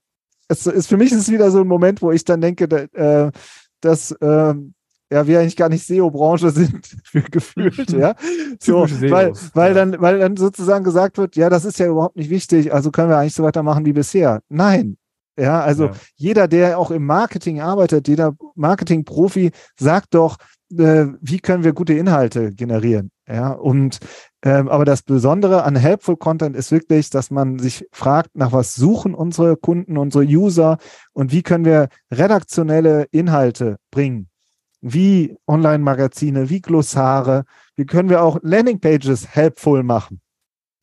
Es 0.48 0.66
ist 0.66 0.88
für 0.88 0.98
mich 0.98 1.12
ist 1.12 1.20
es 1.20 1.32
wieder 1.32 1.52
so 1.52 1.62
ein 1.62 1.68
Moment, 1.68 2.02
wo 2.02 2.10
ich 2.10 2.26
dann 2.26 2.42
denke, 2.42 2.66
äh, 2.66 3.32
dass 3.80 4.10
äh, 4.10 4.56
ja, 5.12 5.28
wir 5.28 5.40
eigentlich 5.40 5.56
gar 5.56 5.70
nicht 5.70 5.86
SEO-Branche 5.86 6.50
sind 6.52 6.98
gefühlt, 7.30 7.92
ja. 7.92 8.16
So, 8.60 8.88
weil, 8.90 9.34
weil 9.54 9.76
dann, 9.76 10.02
weil 10.02 10.18
dann 10.18 10.36
sozusagen 10.36 10.84
gesagt 10.84 11.20
wird, 11.20 11.36
ja, 11.36 11.48
das 11.52 11.64
ist 11.64 11.78
ja 11.78 11.86
überhaupt 11.86 12.16
nicht 12.16 12.32
wichtig, 12.32 12.74
also 12.74 12.90
können 12.90 13.10
wir 13.10 13.20
eigentlich 13.20 13.36
so 13.36 13.44
weitermachen 13.44 13.86
wie 13.86 13.94
bisher. 13.94 14.42
Nein. 14.50 14.98
Ja, 15.38 15.62
also 15.62 15.86
ja. 15.86 15.92
jeder, 16.16 16.48
der 16.48 16.80
auch 16.80 16.90
im 16.90 17.06
Marketing 17.06 17.62
arbeitet, 17.62 18.08
jeder 18.08 18.36
Marketing-Profi 18.56 19.52
sagt 19.80 20.16
doch, 20.16 20.38
äh, 20.76 21.06
wie 21.22 21.40
können 21.40 21.64
wir 21.64 21.74
gute 21.74 21.94
Inhalte 21.94 22.52
generieren? 22.52 23.12
Ja, 23.28 23.52
und 23.52 24.00
ähm, 24.46 24.70
aber 24.70 24.86
das 24.86 25.02
Besondere 25.02 25.64
an 25.64 25.76
Helpful 25.76 26.18
Content 26.18 26.56
ist 26.56 26.72
wirklich, 26.72 27.10
dass 27.10 27.32
man 27.32 27.58
sich 27.58 27.88
fragt, 27.92 28.36
nach 28.36 28.52
was 28.52 28.76
suchen 28.76 29.16
unsere 29.16 29.58
Kunden, 29.58 29.98
unsere 29.98 30.24
User 30.24 30.78
und 31.14 31.32
wie 31.32 31.42
können 31.42 31.66
wir 31.66 31.90
redaktionelle 32.14 33.08
Inhalte 33.10 33.78
bringen? 33.90 34.30
Wie 34.82 35.36
Online-Magazine, 35.48 36.52
wie 36.52 36.62
Glossare, 36.62 37.46
wie 37.76 37.88
können 37.88 38.10
wir 38.10 38.22
auch 38.22 38.38
Landing-Pages 38.44 39.28
helpful 39.30 39.82
machen? 39.82 40.22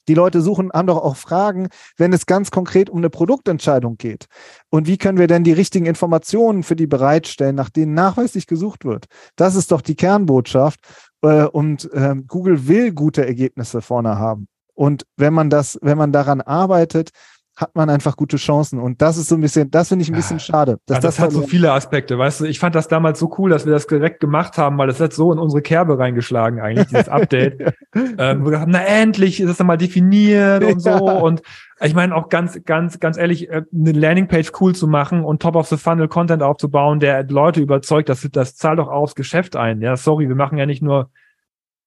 Die 0.08 0.14
Leute 0.14 0.40
suchen, 0.40 0.72
haben 0.72 0.88
doch 0.88 1.00
auch 1.00 1.14
Fragen, 1.14 1.68
wenn 1.96 2.12
es 2.12 2.26
ganz 2.26 2.50
konkret 2.50 2.90
um 2.90 2.98
eine 2.98 3.10
Produktentscheidung 3.10 3.96
geht. 3.96 4.26
Und 4.68 4.88
wie 4.88 4.98
können 4.98 5.18
wir 5.18 5.28
denn 5.28 5.44
die 5.44 5.52
richtigen 5.52 5.86
Informationen 5.86 6.64
für 6.64 6.74
die 6.74 6.88
bereitstellen, 6.88 7.54
nach 7.54 7.70
denen 7.70 7.94
nachweislich 7.94 8.48
gesucht 8.48 8.84
wird? 8.84 9.06
Das 9.36 9.54
ist 9.54 9.70
doch 9.70 9.80
die 9.80 9.94
Kernbotschaft. 9.94 10.80
Äh, 11.22 11.44
und 11.44 11.88
ähm, 11.94 12.26
Google 12.26 12.68
will 12.68 12.92
gute 12.92 13.26
Ergebnisse 13.26 13.80
vorne 13.80 14.18
haben. 14.18 14.48
Und 14.74 15.06
wenn 15.16 15.34
man 15.34 15.50
das, 15.50 15.78
wenn 15.82 15.98
man 15.98 16.12
daran 16.12 16.40
arbeitet, 16.40 17.10
hat 17.54 17.76
man 17.76 17.90
einfach 17.90 18.16
gute 18.16 18.38
Chancen. 18.38 18.80
Und 18.80 19.02
das 19.02 19.18
ist 19.18 19.28
so 19.28 19.34
ein 19.34 19.40
bisschen, 19.40 19.70
das 19.70 19.88
finde 19.88 20.02
ich 20.04 20.10
ein 20.10 20.16
bisschen 20.16 20.40
schade. 20.40 20.78
Dass 20.86 20.96
also 20.96 21.08
das, 21.08 21.16
das 21.16 21.24
hat 21.24 21.32
so 21.32 21.42
viele 21.42 21.72
Aspekte, 21.72 22.18
weißt 22.18 22.40
du. 22.40 22.44
Ich 22.46 22.58
fand 22.58 22.74
das 22.74 22.88
damals 22.88 23.18
so 23.18 23.34
cool, 23.38 23.50
dass 23.50 23.66
wir 23.66 23.72
das 23.72 23.86
direkt 23.86 24.20
gemacht 24.20 24.56
haben, 24.56 24.78
weil 24.78 24.86
das 24.86 25.00
hat 25.00 25.12
so 25.12 25.32
in 25.32 25.38
unsere 25.38 25.60
Kerbe 25.60 25.98
reingeschlagen 25.98 26.60
eigentlich, 26.60 26.88
dieses 26.88 27.08
Update. 27.10 27.74
ähm, 27.94 28.48
wir 28.48 28.58
haben, 28.58 28.72
na 28.72 28.82
endlich 28.82 29.38
ist 29.40 29.48
das 29.48 29.58
dann 29.58 29.66
mal 29.66 29.76
definiert 29.76 30.64
und 30.64 30.80
so. 30.82 30.90
Ja. 30.90 30.98
Und 30.98 31.42
ich 31.82 31.94
meine 31.94 32.14
auch 32.14 32.30
ganz, 32.30 32.58
ganz, 32.64 33.00
ganz 33.00 33.18
ehrlich, 33.18 33.50
äh, 33.50 33.62
eine 33.72 33.92
Landingpage 33.92 34.52
cool 34.60 34.74
zu 34.74 34.86
machen 34.86 35.22
und 35.22 35.42
Top 35.42 35.56
of 35.56 35.68
the 35.68 35.76
Funnel 35.76 36.08
Content 36.08 36.42
aufzubauen, 36.42 37.00
der 37.00 37.24
Leute 37.24 37.60
überzeugt, 37.60 38.08
das, 38.08 38.26
das 38.32 38.56
zahlt 38.56 38.78
doch 38.78 38.88
aufs 38.88 39.14
Geschäft 39.14 39.56
ein. 39.56 39.82
Ja, 39.82 39.96
sorry, 39.96 40.26
wir 40.28 40.36
machen 40.36 40.56
ja 40.56 40.64
nicht 40.64 40.82
nur 40.82 41.10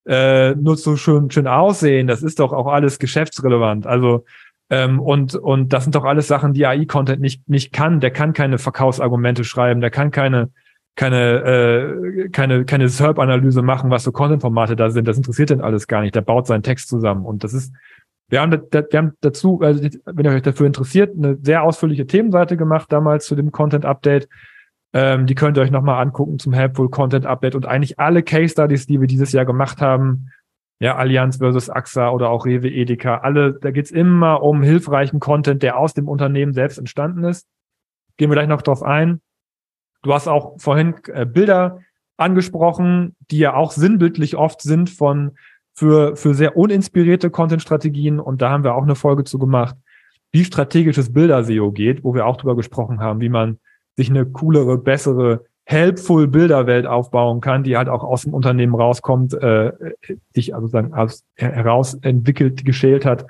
äh, 0.06 0.54
nur 0.54 0.78
so 0.78 0.96
schön, 0.98 1.32
schön 1.32 1.48
aussehen. 1.48 2.06
Das 2.06 2.22
ist 2.22 2.40
doch 2.40 2.54
auch 2.54 2.68
alles 2.68 3.00
geschäftsrelevant. 3.00 3.88
Also 3.88 4.26
ähm, 4.70 5.00
und, 5.00 5.36
und 5.36 5.74
das 5.74 5.84
sind 5.84 5.96
doch 5.96 6.06
alles 6.06 6.28
Sachen, 6.28 6.54
die 6.54 6.66
AI-Content 6.66 7.22
nicht, 7.22 7.48
nicht 7.48 7.72
kann. 7.72 8.00
Der 8.00 8.12
kann 8.12 8.34
keine 8.34 8.58
Verkaufsargumente 8.58 9.44
schreiben, 9.44 9.82
der 9.82 9.92
kann 9.92 10.12
keine, 10.12 10.50
keine, 10.96 12.26
äh, 12.26 12.30
keine, 12.30 12.66
keine 12.66 12.90
SERP-Analyse 12.90 13.62
machen, 13.62 13.92
was 13.92 14.06
für 14.06 14.12
Content-Formate 14.12 14.76
da 14.76 14.90
sind. 14.90 15.08
Das 15.08 15.18
interessiert 15.18 15.52
denn 15.52 15.62
alles 15.62 15.88
gar 15.88 16.02
nicht. 16.02 16.16
Der 16.16 16.22
baut 16.22 16.48
seinen 16.48 16.64
Text 16.64 16.90
zusammen. 16.90 17.26
Und 17.26 17.44
das 17.44 17.54
ist, 17.54 17.74
wir 18.28 18.42
haben, 18.42 18.52
wir 18.52 18.98
haben 18.98 19.14
dazu, 19.22 19.60
also 19.62 19.88
wenn 20.06 20.26
ihr 20.26 20.32
euch 20.32 20.42
dafür 20.42 20.66
interessiert, 20.66 21.16
eine 21.16 21.38
sehr 21.42 21.62
ausführliche 21.62 22.08
Themenseite 22.08 22.58
gemacht 22.58 22.92
damals 22.92 23.28
zu 23.28 23.36
dem 23.36 23.52
Content-Update. 23.52 24.28
Ähm, 24.94 25.28
die 25.28 25.36
könnt 25.36 25.58
ihr 25.58 25.62
euch 25.62 25.72
nochmal 25.72 26.02
angucken 26.02 26.40
zum 26.40 26.54
Helpful 26.54 26.90
Content 26.90 27.26
Update 27.26 27.54
und 27.54 27.68
eigentlich 27.68 28.00
alle 28.00 28.24
Case 28.24 28.54
Studies, 28.54 28.88
die 28.88 29.00
wir 29.00 29.08
dieses 29.08 29.32
Jahr 29.34 29.46
gemacht 29.46 29.82
haben, 29.82 30.32
ja, 30.80 30.96
Allianz 30.96 31.38
versus 31.38 31.70
AXA 31.70 32.10
oder 32.10 32.30
auch 32.30 32.46
Rewe 32.46 32.70
Edeka, 32.70 33.20
alle, 33.20 33.54
da 33.54 33.72
geht's 33.72 33.92
immer 33.92 34.44
um 34.44 34.62
hilfreichen 34.62 35.20
Content, 35.20 35.64
der 35.64 35.78
aus 35.78 35.94
dem 35.94 36.08
Unternehmen 36.08 36.54
selbst 36.54 36.78
entstanden 36.78 37.24
ist. 37.24 37.48
Gehen 38.18 38.30
wir 38.30 38.36
gleich 38.36 38.48
noch 38.48 38.62
drauf 38.62 38.84
ein. 38.84 39.22
Du 40.04 40.14
hast 40.14 40.28
auch 40.28 40.60
vorhin 40.60 40.96
äh, 41.08 41.26
Bilder 41.26 41.80
angesprochen, 42.18 43.16
die 43.32 43.40
ja 43.40 43.56
auch 43.56 43.72
sinnbildlich 43.72 44.36
oft 44.36 44.62
sind 44.62 44.90
von 44.90 45.32
für, 45.74 46.16
für 46.16 46.34
sehr 46.34 46.56
uninspirierte 46.56 47.30
Content-Strategien. 47.30 48.20
Und 48.20 48.42
da 48.42 48.50
haben 48.50 48.64
wir 48.64 48.76
auch 48.76 48.84
eine 48.84 48.96
Folge 48.96 49.24
zu 49.24 49.40
gemacht, 49.40 49.76
wie 50.32 50.46
strategisches 50.46 51.14
Bilder-SEO 51.14 51.72
geht, 51.72 52.04
wo 52.04 52.14
wir 52.14 52.26
auch 52.26 52.38
drüber 52.38 52.56
gesprochen 52.56 53.00
haben, 53.00 53.22
wie 53.22 53.30
man 53.30 53.60
sich 53.96 54.10
eine 54.10 54.26
coolere, 54.26 54.78
bessere 54.78 55.46
helpful 55.66 56.28
Bilderwelt 56.28 56.86
aufbauen 56.86 57.42
kann, 57.42 57.64
die 57.64 57.76
halt 57.76 57.90
auch 57.90 58.04
aus 58.04 58.22
dem 58.22 58.34
Unternehmen 58.34 58.76
rauskommt, 58.76 59.34
äh, 59.34 59.72
sich 60.34 60.54
also 60.54 60.68
sagen, 60.68 60.94
aus, 60.94 61.24
herausentwickelt, 61.36 62.64
geschält 62.66 63.06
hat, 63.06 63.26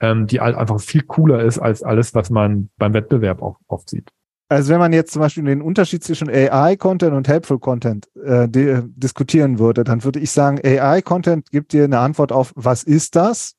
ähm, 0.00 0.26
die 0.26 0.40
halt 0.40 0.56
einfach 0.56 0.80
viel 0.80 1.02
cooler 1.02 1.42
ist 1.42 1.58
als 1.58 1.82
alles, 1.82 2.14
was 2.14 2.30
man 2.30 2.70
beim 2.78 2.94
Wettbewerb 2.94 3.42
auch 3.42 3.58
oft 3.68 3.90
sieht. 3.90 4.08
Also 4.50 4.72
wenn 4.72 4.78
man 4.78 4.94
jetzt 4.94 5.12
zum 5.12 5.20
Beispiel 5.20 5.44
den 5.44 5.60
Unterschied 5.60 6.02
zwischen 6.02 6.30
AI-Content 6.30 7.12
und 7.12 7.28
Helpful 7.28 7.58
Content 7.58 8.08
äh, 8.16 8.48
diskutieren 8.48 9.58
würde, 9.58 9.84
dann 9.84 10.02
würde 10.04 10.20
ich 10.20 10.30
sagen, 10.30 10.58
AI-Content 10.64 11.50
gibt 11.50 11.74
dir 11.74 11.84
eine 11.84 11.98
Antwort 11.98 12.32
auf, 12.32 12.52
was 12.56 12.82
ist 12.82 13.14
das? 13.14 13.56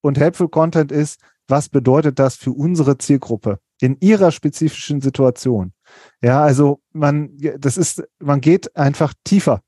Und 0.00 0.18
Helpful 0.18 0.48
Content 0.48 0.90
ist, 0.90 1.20
was 1.46 1.68
bedeutet 1.68 2.18
das 2.18 2.34
für 2.34 2.50
unsere 2.50 2.98
Zielgruppe 2.98 3.60
in 3.80 3.96
ihrer 4.00 4.32
spezifischen 4.32 5.00
Situation? 5.00 5.72
Ja, 6.22 6.42
also 6.42 6.80
man, 6.92 7.30
das 7.58 7.76
ist, 7.76 8.02
man 8.18 8.40
geht 8.40 8.76
einfach 8.76 9.14
tiefer. 9.24 9.60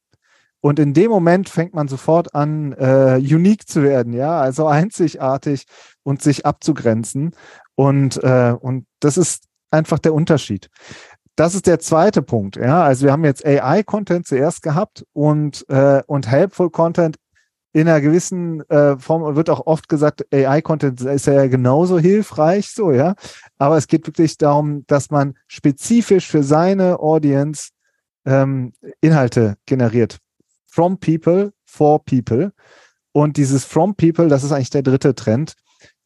Und 0.61 0.79
in 0.79 0.93
dem 0.93 1.11
Moment 1.11 1.49
fängt 1.49 1.75
man 1.75 1.87
sofort 1.87 2.35
an, 2.35 2.73
äh, 2.73 3.17
unique 3.19 3.69
zu 3.69 3.83
werden, 3.83 4.13
ja, 4.13 4.41
also 4.41 4.67
einzigartig 4.67 5.67
und 6.03 6.21
sich 6.21 6.47
abzugrenzen. 6.47 7.35
Und, 7.77 8.23
äh, 8.25 8.55
und 8.59 8.87
das 8.99 9.17
ist 9.17 9.45
einfach 9.71 10.01
der 10.01 10.15
Unterschied. 10.15 10.69
Das 11.37 11.55
ist 11.55 11.69
der 11.69 11.79
zweite 11.79 12.23
Punkt, 12.23 12.57
ja. 12.57 12.83
Also 12.83 13.05
wir 13.05 13.13
haben 13.13 13.25
jetzt 13.25 13.47
AI-Content 13.47 14.27
zuerst 14.27 14.63
gehabt 14.63 15.05
und, 15.13 15.65
äh, 15.69 16.03
und 16.09 16.29
Helpful 16.29 16.71
Content 16.71 17.17
in 17.73 17.89
einer 17.89 18.01
gewissen 18.01 18.61
äh, 18.71 18.99
Form 18.99 19.37
wird 19.37 19.51
auch 19.51 19.67
oft 19.67 19.89
gesagt, 19.89 20.27
AI-Content 20.33 21.03
ist 21.03 21.27
ja 21.27 21.47
genauso 21.47 21.99
hilfreich, 21.99 22.71
so, 22.71 22.93
ja. 22.93 23.15
Aber 23.59 23.77
es 23.77 23.87
geht 23.87 24.07
wirklich 24.07 24.39
darum, 24.39 24.85
dass 24.87 25.11
man 25.11 25.35
spezifisch 25.47 26.27
für 26.27 26.43
seine 26.43 26.99
Audience 27.01 27.71
ähm, 28.25 28.73
Inhalte 29.01 29.57
generiert 29.67 30.19
from 30.79 30.99
people 30.99 31.53
for 31.65 32.05
people. 32.05 32.53
Und 33.13 33.37
dieses 33.37 33.65
from 33.65 33.97
people, 33.97 34.29
das 34.29 34.45
ist 34.45 34.53
eigentlich 34.53 34.71
der 34.71 34.83
dritte 34.83 35.15
Trend, 35.15 35.55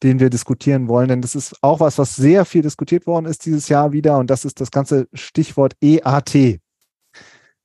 den 0.01 0.19
wir 0.19 0.31
diskutieren 0.31 0.87
wollen. 0.87 1.09
Denn 1.09 1.21
das 1.21 1.35
ist 1.35 1.55
auch 1.61 1.79
was, 1.79 1.99
was 1.99 2.15
sehr 2.15 2.43
viel 2.45 2.63
diskutiert 2.63 3.05
worden 3.05 3.25
ist 3.27 3.45
dieses 3.45 3.69
Jahr 3.69 3.91
wieder. 3.91 4.17
Und 4.17 4.31
das 4.31 4.45
ist 4.45 4.59
das 4.61 4.71
ganze 4.71 5.07
Stichwort 5.13 5.75
EAT. 5.79 6.59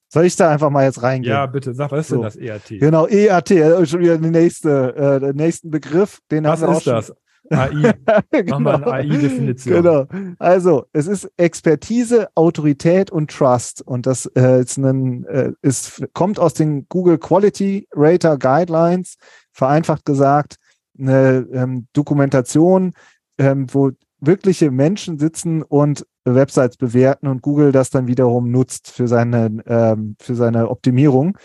Soll 0.09 0.25
ich 0.25 0.37
da 0.37 0.51
einfach 0.51 0.71
mal 0.71 0.85
jetzt 0.85 1.03
reingehen? 1.03 1.35
Ja, 1.35 1.47
bitte, 1.47 1.75
sag, 1.75 1.93
was 1.93 2.01
ist 2.01 2.09
so. 2.09 2.17
denn 2.17 2.23
das 2.23 2.37
EAT? 2.37 2.81
Genau, 2.81 3.07
EAT, 3.07 3.49
schon 3.89 4.01
wieder 4.01 4.17
der 4.17 4.31
nächste, 4.31 4.97
äh, 4.97 5.21
der 5.21 5.35
nächsten 5.35 5.71
Begriff. 5.71 6.21
Den 6.31 6.45
was 6.45 6.63
haben 6.63 6.73
wir 6.73 6.79
ist 6.79 6.89
auch 6.89 6.93
das? 6.93 7.15
AI. 7.51 7.95
genau. 8.31 8.61
Machen 8.61 8.65
wir 8.65 8.75
eine 8.75 9.13
AI-Definition. 9.13 9.83
Genau. 9.83 10.07
Also, 10.39 10.87
es 10.93 11.07
ist 11.07 11.31
Expertise, 11.37 12.29
Autorität 12.35 13.11
und 13.11 13.31
Trust. 13.31 13.83
Und 13.83 14.07
das 14.07 14.27
äh, 14.35 14.61
ist 14.61 14.79
ein, 14.79 15.25
äh, 15.27 15.53
ist, 15.63 16.03
kommt 16.15 16.39
aus 16.39 16.55
den 16.55 16.87
Google 16.89 17.19
Quality 17.19 17.87
Rater 17.93 18.39
Guidelines, 18.39 19.17
vereinfacht 19.53 20.05
gesagt, 20.05 20.57
eine 20.99 21.47
ähm, 21.53 21.87
Dokumentation, 21.93 22.93
ähm, 23.39 23.67
wo 23.73 23.93
wirkliche 24.21 24.71
Menschen 24.71 25.19
sitzen 25.19 25.63
und 25.63 26.07
Websites 26.25 26.77
bewerten 26.77 27.29
und 27.29 27.43
Google 27.43 27.73
das 27.73 27.91
dann 27.91 28.07
wiederum 28.07 28.51
nutzt 28.51 28.91
für 28.91 29.09
seine, 29.09 29.63
ähm, 29.67 30.17
für 30.21 30.35
seine 30.35 30.69
Optimierung. 30.69 31.39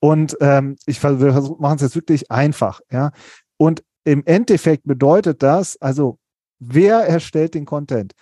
Und 0.00 0.36
ähm, 0.40 0.76
ich 0.86 1.00
versuche, 1.00 1.56
machen 1.60 1.76
es 1.76 1.82
jetzt 1.82 1.94
wirklich 1.94 2.30
einfach, 2.30 2.80
ja. 2.90 3.12
Und 3.56 3.84
im 4.04 4.24
Endeffekt 4.24 4.84
bedeutet 4.84 5.42
das, 5.42 5.80
also 5.80 6.18
wer 6.58 7.06
erstellt 7.06 7.54
den 7.54 7.66
Content? 7.66 8.12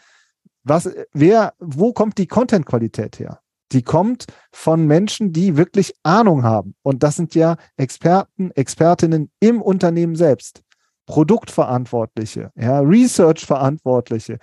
Was, 0.62 0.90
wer, 1.12 1.54
wo 1.58 1.92
kommt 1.92 2.18
die 2.18 2.26
Content-Qualität 2.26 3.18
her? 3.18 3.40
Die 3.72 3.82
kommt 3.82 4.26
von 4.52 4.86
Menschen, 4.86 5.32
die 5.32 5.56
wirklich 5.56 5.94
Ahnung 6.02 6.42
haben. 6.42 6.74
Und 6.82 7.02
das 7.02 7.16
sind 7.16 7.34
ja 7.34 7.56
Experten, 7.76 8.50
Expertinnen 8.50 9.30
im 9.40 9.62
Unternehmen 9.62 10.16
selbst. 10.16 10.62
Produktverantwortliche, 11.06 12.50
ja, 12.56 12.80
Research-Verantwortliche. 12.80 14.38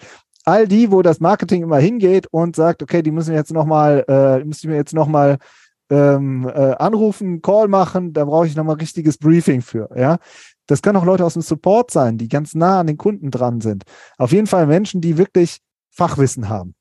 All 0.45 0.67
die, 0.67 0.91
wo 0.91 1.01
das 1.01 1.19
Marketing 1.19 1.63
immer 1.63 1.77
hingeht 1.77 2.27
und 2.31 2.55
sagt, 2.55 2.81
okay, 2.81 3.01
die 3.01 3.11
müssen 3.11 3.33
jetzt 3.33 3.51
nochmal, 3.51 4.05
äh, 4.07 4.43
müssen 4.43 4.69
wir 4.69 4.77
jetzt 4.77 4.93
nochmal 4.93 5.37
ähm, 5.89 6.47
äh, 6.47 6.75
anrufen, 6.75 7.41
Call 7.41 7.67
machen, 7.67 8.13
da 8.13 8.25
brauche 8.25 8.47
ich 8.47 8.55
nochmal 8.55 8.75
richtiges 8.75 9.17
Briefing 9.17 9.61
für. 9.61 9.89
Ja, 9.95 10.17
das 10.67 10.81
können 10.81 10.97
auch 10.97 11.05
Leute 11.05 11.25
aus 11.25 11.33
dem 11.33 11.41
Support 11.41 11.91
sein, 11.91 12.17
die 12.17 12.27
ganz 12.27 12.55
nah 12.55 12.79
an 12.79 12.87
den 12.87 12.97
Kunden 12.97 13.31
dran 13.31 13.61
sind. 13.61 13.83
Auf 14.17 14.31
jeden 14.31 14.47
Fall 14.47 14.67
Menschen, 14.67 15.01
die 15.01 15.17
wirklich 15.17 15.59
Fachwissen 15.89 16.49
haben 16.49 16.75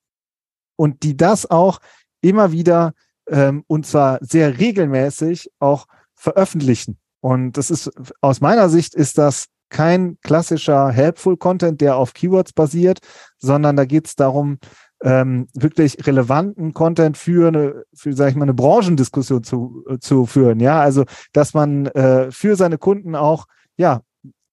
und 0.77 1.03
die 1.03 1.17
das 1.17 1.51
auch 1.51 1.79
immer 2.21 2.53
wieder 2.53 2.93
ähm, 3.29 3.65
und 3.67 3.87
zwar 3.87 4.19
sehr 4.21 4.59
regelmäßig 4.59 5.51
auch 5.59 5.87
veröffentlichen. 6.15 6.99
Und 7.21 7.57
das 7.57 7.71
ist 7.71 7.91
aus 8.21 8.41
meiner 8.41 8.69
Sicht 8.69 8.95
ist 8.95 9.19
das 9.19 9.47
kein 9.68 10.18
klassischer 10.22 10.90
Helpful 10.90 11.37
Content, 11.37 11.81
der 11.81 11.96
auf 11.96 12.14
Keywords 12.14 12.52
basiert, 12.52 13.00
sondern 13.38 13.76
da 13.76 13.85
geht 13.85 14.07
es 14.07 14.16
darum, 14.16 14.59
ähm, 15.02 15.46
wirklich 15.55 16.07
relevanten 16.07 16.72
Content 16.72 17.16
für 17.18 17.48
eine, 17.48 17.85
für, 17.94 18.12
sag 18.12 18.31
ich 18.31 18.37
mal, 18.37 18.44
eine 18.44 18.55
Branchendiskussion 18.55 19.42
zu, 19.42 19.85
äh, 19.88 19.98
zu 19.98 20.26
führen. 20.26 20.61
Ja, 20.61 20.81
also, 20.81 21.05
dass 21.33 21.55
man 21.55 21.87
äh, 21.87 22.31
für 22.31 22.57
seine 22.57 22.79
Kunden 22.79 23.14
auch 23.14 23.46
ja, 23.76 24.00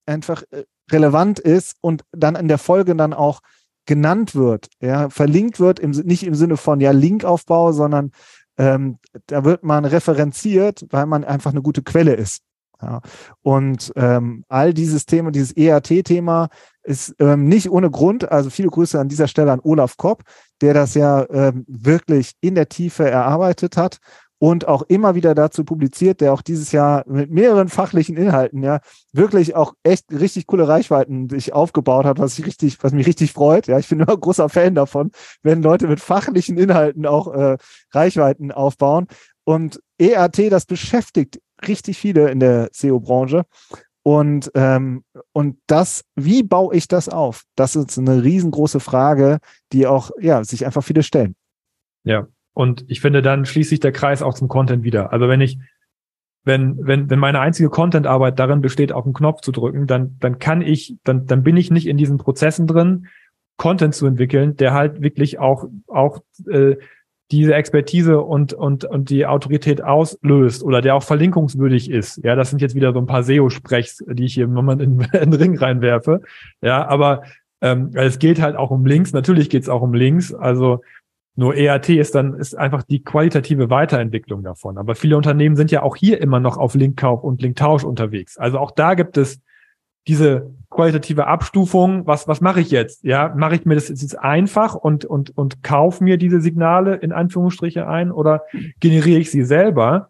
einfach 0.05 0.43
äh, 0.51 0.65
relevant 0.91 1.39
ist 1.39 1.77
und 1.81 2.03
dann 2.11 2.35
in 2.35 2.47
der 2.47 2.57
Folge 2.57 2.95
dann 2.95 3.13
auch 3.13 3.39
genannt 3.85 4.35
wird, 4.35 4.67
ja, 4.81 5.09
verlinkt 5.09 5.59
wird, 5.59 5.79
im, 5.79 5.91
nicht 5.91 6.23
im 6.23 6.35
Sinne 6.35 6.57
von 6.57 6.79
ja 6.79 6.91
Linkaufbau, 6.91 7.71
sondern 7.71 8.11
ähm, 8.57 8.99
da 9.27 9.43
wird 9.43 9.63
man 9.63 9.85
referenziert, 9.85 10.85
weil 10.89 11.05
man 11.05 11.23
einfach 11.23 11.51
eine 11.51 11.61
gute 11.61 11.83
Quelle 11.83 12.13
ist. 12.13 12.41
Ja. 12.83 13.01
Und 13.41 13.93
ähm, 13.95 14.43
all 14.49 14.73
dieses 14.73 15.05
Thema, 15.05 15.31
dieses 15.31 15.55
EAT-Thema 15.55 16.49
ist 16.83 17.15
ähm, 17.19 17.47
nicht 17.47 17.69
ohne 17.69 17.89
Grund, 17.89 18.29
also 18.31 18.49
viele 18.49 18.69
Grüße 18.69 18.99
an 18.99 19.07
dieser 19.07 19.27
Stelle 19.27 19.51
an 19.51 19.61
Olaf 19.63 19.97
Kopp, 19.97 20.23
der 20.61 20.73
das 20.73 20.93
ja 20.95 21.25
ähm, 21.29 21.65
wirklich 21.67 22.33
in 22.41 22.55
der 22.55 22.67
Tiefe 22.67 23.09
erarbeitet 23.09 23.77
hat 23.77 23.99
und 24.43 24.67
auch 24.67 24.81
immer 24.81 25.15
wieder 25.15 25.35
dazu 25.35 25.63
publiziert, 25.63 26.19
der 26.19 26.33
auch 26.33 26.41
dieses 26.41 26.73
Jahr 26.73 27.05
mit 27.07 27.31
mehreren 27.31 27.69
fachlichen 27.69 28.17
Inhalten 28.17 28.61
ja 28.61 28.81
wirklich 29.13 29.55
auch 29.55 29.73
echt 29.83 30.11
richtig 30.11 30.47
coole 30.47 30.67
Reichweiten 30.67 31.29
sich 31.29 31.53
aufgebaut 31.53 32.03
hat, 32.03 32.19
was 32.19 32.37
ich 32.37 32.45
richtig, 32.45 32.77
was 32.83 32.91
mich 32.91 33.07
richtig 33.07 33.31
freut. 33.31 33.67
Ja, 33.67 33.79
ich 33.79 33.87
bin 33.87 33.99
immer 34.01 34.17
großer 34.17 34.49
Fan 34.49 34.75
davon, 34.75 35.11
wenn 35.43 35.63
Leute 35.63 35.87
mit 35.87 36.01
fachlichen 36.01 36.57
Inhalten 36.57 37.05
auch 37.05 37.33
äh, 37.33 37.55
Reichweiten 37.91 38.51
aufbauen. 38.51 39.07
Und 39.45 39.81
ERT, 39.97 40.51
das 40.51 40.65
beschäftigt 40.65 41.39
richtig 41.67 41.97
viele 41.97 42.29
in 42.29 42.39
der 42.39 42.69
SEO-Branche. 42.71 43.45
Und, 44.03 44.51
ähm, 44.53 45.03
und 45.31 45.57
das, 45.65 46.03
wie 46.15 46.43
baue 46.43 46.75
ich 46.75 46.89
das 46.89 47.07
auf? 47.07 47.43
Das 47.55 47.75
ist 47.75 47.97
eine 47.97 48.23
riesengroße 48.23 48.81
Frage, 48.81 49.39
die 49.71 49.87
auch, 49.87 50.11
ja, 50.19 50.43
sich 50.43 50.65
einfach 50.65 50.83
viele 50.83 51.03
stellen. 51.03 51.35
Ja, 52.03 52.27
und 52.53 52.83
ich 52.89 52.99
finde, 52.99 53.21
dann 53.21 53.45
schließt 53.45 53.69
sich 53.69 53.79
der 53.79 53.93
Kreis 53.93 54.21
auch 54.21 54.33
zum 54.33 54.49
Content 54.49 54.83
wieder. 54.83 55.13
Also 55.13 55.29
wenn 55.29 55.39
ich, 55.39 55.57
wenn, 56.43 56.85
wenn, 56.85 57.09
wenn 57.09 57.19
meine 57.19 57.39
einzige 57.39 57.69
Content-Arbeit 57.69 58.37
darin 58.37 58.59
besteht, 58.59 58.91
auf 58.91 59.05
den 59.05 59.13
Knopf 59.13 59.39
zu 59.39 59.53
drücken, 59.53 59.87
dann, 59.87 60.17
dann 60.19 60.37
kann 60.37 60.61
ich, 60.61 60.97
dann, 61.05 61.25
dann 61.25 61.43
bin 61.43 61.55
ich 61.55 61.71
nicht 61.71 61.87
in 61.87 61.95
diesen 61.95 62.17
Prozessen 62.17 62.67
drin, 62.67 63.07
Content 63.55 63.95
zu 63.95 64.05
entwickeln, 64.05 64.57
der 64.57 64.73
halt 64.73 65.01
wirklich 65.01 65.39
auch, 65.39 65.69
auch 65.87 66.19
äh, 66.47 66.75
diese 67.31 67.55
Expertise 67.55 68.21
und, 68.21 68.53
und, 68.53 68.85
und 68.85 69.09
die 69.09 69.25
Autorität 69.25 69.83
auslöst 69.83 70.63
oder 70.63 70.81
der 70.81 70.95
auch 70.95 71.03
verlinkungswürdig 71.03 71.89
ist. 71.89 72.23
Ja, 72.23 72.35
das 72.35 72.49
sind 72.49 72.61
jetzt 72.61 72.75
wieder 72.75 72.93
so 72.93 72.99
ein 72.99 73.07
paar 73.07 73.23
SEO-Sprechs, 73.23 74.03
die 74.07 74.25
ich 74.25 74.33
hier 74.35 74.45
im 74.45 74.53
Moment 74.53 74.81
in, 74.81 74.99
in 75.13 75.31
den 75.31 75.33
Ring 75.33 75.57
reinwerfe. 75.57 76.21
Ja, 76.61 76.87
aber 76.87 77.23
ähm, 77.61 77.91
es 77.93 78.19
geht 78.19 78.41
halt 78.41 78.55
auch 78.55 78.71
um 78.71 78.85
Links. 78.85 79.13
Natürlich 79.13 79.49
geht 79.49 79.63
es 79.63 79.69
auch 79.69 79.81
um 79.81 79.93
Links. 79.93 80.33
Also 80.33 80.81
nur 81.35 81.55
ERT 81.55 81.89
ist 81.89 82.13
dann 82.13 82.35
ist 82.35 82.55
einfach 82.55 82.83
die 82.83 83.03
qualitative 83.03 83.69
Weiterentwicklung 83.69 84.43
davon. 84.43 84.77
Aber 84.77 84.93
viele 84.93 85.17
Unternehmen 85.17 85.55
sind 85.55 85.71
ja 85.71 85.81
auch 85.81 85.95
hier 85.95 86.21
immer 86.21 86.39
noch 86.39 86.57
auf 86.57 86.75
Linkkauf 86.75 87.23
und 87.23 87.41
Linktausch 87.41 87.83
unterwegs. 87.83 88.37
Also 88.37 88.59
auch 88.59 88.71
da 88.71 88.93
gibt 88.93 89.17
es 89.17 89.39
diese 90.07 90.51
qualitative 90.69 91.27
Abstufung. 91.27 92.07
Was 92.07 92.27
was 92.27 92.41
mache 92.41 92.61
ich 92.61 92.71
jetzt? 92.71 93.03
Ja, 93.03 93.33
mache 93.35 93.55
ich 93.55 93.65
mir 93.65 93.75
das 93.75 93.89
jetzt 93.89 94.19
einfach 94.19 94.75
und 94.75 95.05
und 95.05 95.35
und 95.37 95.63
kauf 95.63 96.01
mir 96.01 96.17
diese 96.17 96.41
Signale 96.41 96.95
in 96.95 97.11
Anführungsstriche 97.11 97.87
ein 97.87 98.11
oder 98.11 98.43
generiere 98.79 99.19
ich 99.19 99.31
sie 99.31 99.43
selber? 99.43 100.09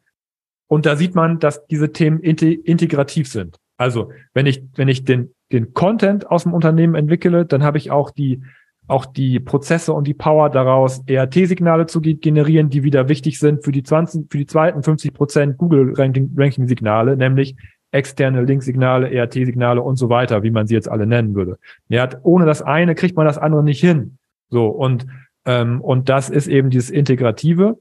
Und 0.68 0.86
da 0.86 0.96
sieht 0.96 1.14
man, 1.14 1.40
dass 1.40 1.68
diese 1.68 1.92
Themen 1.92 2.20
integrativ 2.20 3.28
sind. 3.28 3.58
Also 3.78 4.12
wenn 4.34 4.46
ich 4.46 4.64
wenn 4.76 4.88
ich 4.88 5.04
den 5.04 5.34
den 5.52 5.74
Content 5.74 6.32
aus 6.32 6.44
dem 6.44 6.54
Unternehmen 6.54 6.96
entwickle, 6.96 7.46
dann 7.46 7.64
habe 7.64 7.78
ich 7.78 7.92
auch 7.92 8.10
die 8.10 8.42
auch 8.88 9.06
die 9.06 9.40
Prozesse 9.40 9.94
und 9.94 10.08
die 10.08 10.14
Power 10.14 10.50
daraus, 10.50 11.04
ERT-Signale 11.06 11.86
zu 11.86 12.02
generieren, 12.02 12.70
die 12.70 12.84
wieder 12.84 13.08
wichtig 13.08 13.40
sind 13.40 13.64
für 13.64 13.72
die 13.72 13.84
20, 13.84 14.30
für 14.30 14.38
die 14.38 14.46
zweiten 14.46 14.84
50 14.84 15.14
Prozent 15.14 15.58
Google-Ranking-Signale, 15.58 17.16
nämlich 17.16 17.56
externe 17.94 18.42
Link-Signale, 18.42 19.12
ERT-Signale 19.12 19.82
und 19.82 19.98
so 19.98 20.10
weiter, 20.10 20.44
wie 20.44 20.52
man 20.52 20.68
sie 20.68 20.74
jetzt 20.74 20.90
alle 20.90 21.06
nennen 21.06 21.36
würde. 21.36 21.60
Ja, 21.90 22.10
ohne 22.24 22.46
das 22.46 22.62
eine 22.62 22.96
kriegt 22.96 23.16
man 23.16 23.26
das 23.26 23.38
andere 23.38 23.64
nicht 23.64 23.80
hin. 23.80 24.18
So, 24.50 24.68
und, 24.68 25.06
ähm, 25.46 25.80
und 25.82 26.10
das 26.10 26.30
ist 26.30 26.48
eben 26.48 26.70
dieses 26.70 26.90
Integrative. 26.90 27.80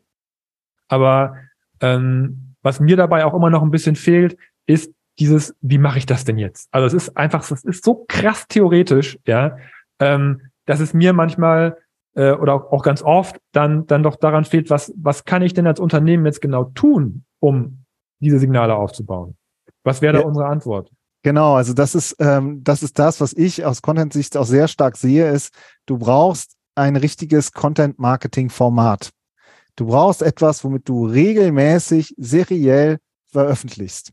Aber 0.89 1.37
ähm, 1.81 2.55
was 2.63 2.79
mir 2.79 2.97
dabei 2.97 3.25
auch 3.25 3.35
immer 3.35 3.51
noch 3.51 3.63
ein 3.63 3.71
bisschen 3.71 3.97
fehlt, 3.97 4.37
ist 4.67 4.93
dieses, 5.19 5.55
wie 5.61 5.79
mache 5.79 5.99
ich 5.99 6.07
das 6.07 6.25
denn 6.25 6.39
jetzt? 6.39 6.69
Also 6.73 6.87
es 6.87 6.95
ist 6.95 7.17
einfach, 7.17 7.43
es 7.51 7.65
ist 7.65 7.85
so 7.85 8.05
krass 8.07 8.47
theoretisch, 8.49 9.19
ja. 9.27 9.57
Ähm, 9.99 10.43
dass 10.67 10.81
es 10.81 10.95
mir 10.95 11.13
manchmal 11.13 11.79
äh, 12.15 12.33
oder 12.33 12.73
auch 12.73 12.83
ganz 12.83 13.03
oft 13.03 13.37
dann, 13.53 13.87
dann 13.87 14.03
doch 14.03 14.17
daran 14.17 14.45
fehlt, 14.45 14.69
was, 14.71 14.93
was 14.97 15.25
kann 15.25 15.43
ich 15.43 15.55
denn 15.55 15.67
als 15.67 15.81
Unternehmen 15.81 16.27
jetzt 16.27 16.41
genau 16.41 16.65
tun, 16.65 17.25
um 17.41 17.85
diese 18.21 18.39
Signale 18.39 18.75
aufzubauen? 18.75 19.37
Was 19.85 20.03
wäre 20.03 20.15
da 20.15 20.21
ja. 20.21 20.27
unsere 20.27 20.47
Antwort? 20.47 20.91
Genau, 21.23 21.55
also 21.55 21.73
das 21.73 21.95
ist, 21.95 22.17
ähm, 22.19 22.65
das 22.65 22.83
ist 22.83 22.99
das, 22.99 23.21
was 23.21 23.33
ich 23.33 23.65
aus 23.65 23.83
Content-Sicht 23.83 24.37
auch 24.37 24.47
sehr 24.47 24.67
stark 24.67 24.97
sehe, 24.97 25.31
ist, 25.31 25.55
du 25.87 25.99
brauchst 25.99 26.57
ein 26.75 26.97
richtiges 26.97 27.53
Content-Marketing-Format. 27.53 29.11
Du 29.77 29.87
brauchst 29.87 30.23
etwas, 30.23 30.65
womit 30.65 30.89
du 30.89 31.07
regelmäßig 31.07 32.15
seriell 32.19 32.99
veröffentlichst 33.29 34.13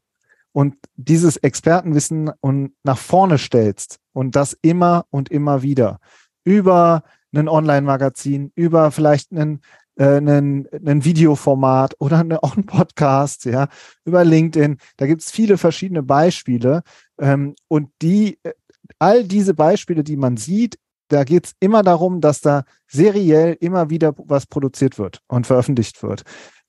und 0.52 0.76
dieses 0.96 1.38
Expertenwissen 1.38 2.32
und 2.42 2.74
nach 2.84 2.98
vorne 2.98 3.38
stellst 3.38 4.00
und 4.14 4.36
das 4.36 4.58
immer 4.62 5.06
und 5.10 5.30
immer 5.30 5.62
wieder 5.62 6.00
über 6.44 7.04
ein 7.34 7.48
Online-Magazin, 7.48 8.52
über 8.56 8.92
vielleicht 8.92 9.32
einen, 9.32 9.62
äh, 10.00 10.18
einen, 10.18 10.68
einen 10.72 11.04
Videoformat 11.04 11.96
oder 12.00 12.20
eine, 12.20 12.42
auch 12.42 12.56
einen 12.56 12.66
Podcast, 12.66 13.46
ja, 13.46 13.68
über 14.06 14.24
LinkedIn. 14.24 14.78
Da 14.98 15.06
gibt 15.06 15.22
es 15.22 15.30
viele 15.30 15.58
verschiedene 15.58 16.02
Beispiele 16.02 16.82
ähm, 17.20 17.56
und 17.68 17.90
die, 18.02 18.40
äh, 18.44 18.54
all 18.98 19.26
diese 19.26 19.54
Beispiele, 19.54 20.04
die 20.04 20.18
man 20.18 20.38
sieht, 20.38 20.80
da 21.10 21.24
geht 21.24 21.48
es 21.48 21.54
immer 21.60 21.84
darum, 21.84 22.22
dass 22.22 22.40
da 22.42 22.64
seriell 22.88 23.58
immer 23.60 23.90
wieder 23.90 24.14
was 24.18 24.46
produziert 24.46 24.98
wird 24.98 25.22
und 25.28 25.48
veröffentlicht 25.48 26.02
wird. 26.02 26.24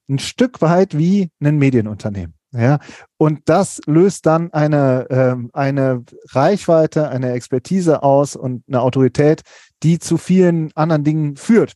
Ein 0.08 0.18
Stück 0.18 0.60
weit 0.60 0.96
wie 0.98 1.30
ein 1.40 1.58
Medienunternehmen. 1.58 2.34
Ja, 2.52 2.80
und 3.16 3.42
das 3.48 3.80
löst 3.86 4.26
dann 4.26 4.52
eine, 4.52 5.06
ähm, 5.08 5.50
eine 5.52 6.02
Reichweite, 6.30 7.08
eine 7.08 7.30
Expertise 7.30 8.02
aus 8.02 8.34
und 8.34 8.64
eine 8.66 8.80
Autorität, 8.80 9.42
die 9.84 10.00
zu 10.00 10.16
vielen 10.16 10.72
anderen 10.74 11.04
Dingen 11.04 11.36
führt. 11.36 11.74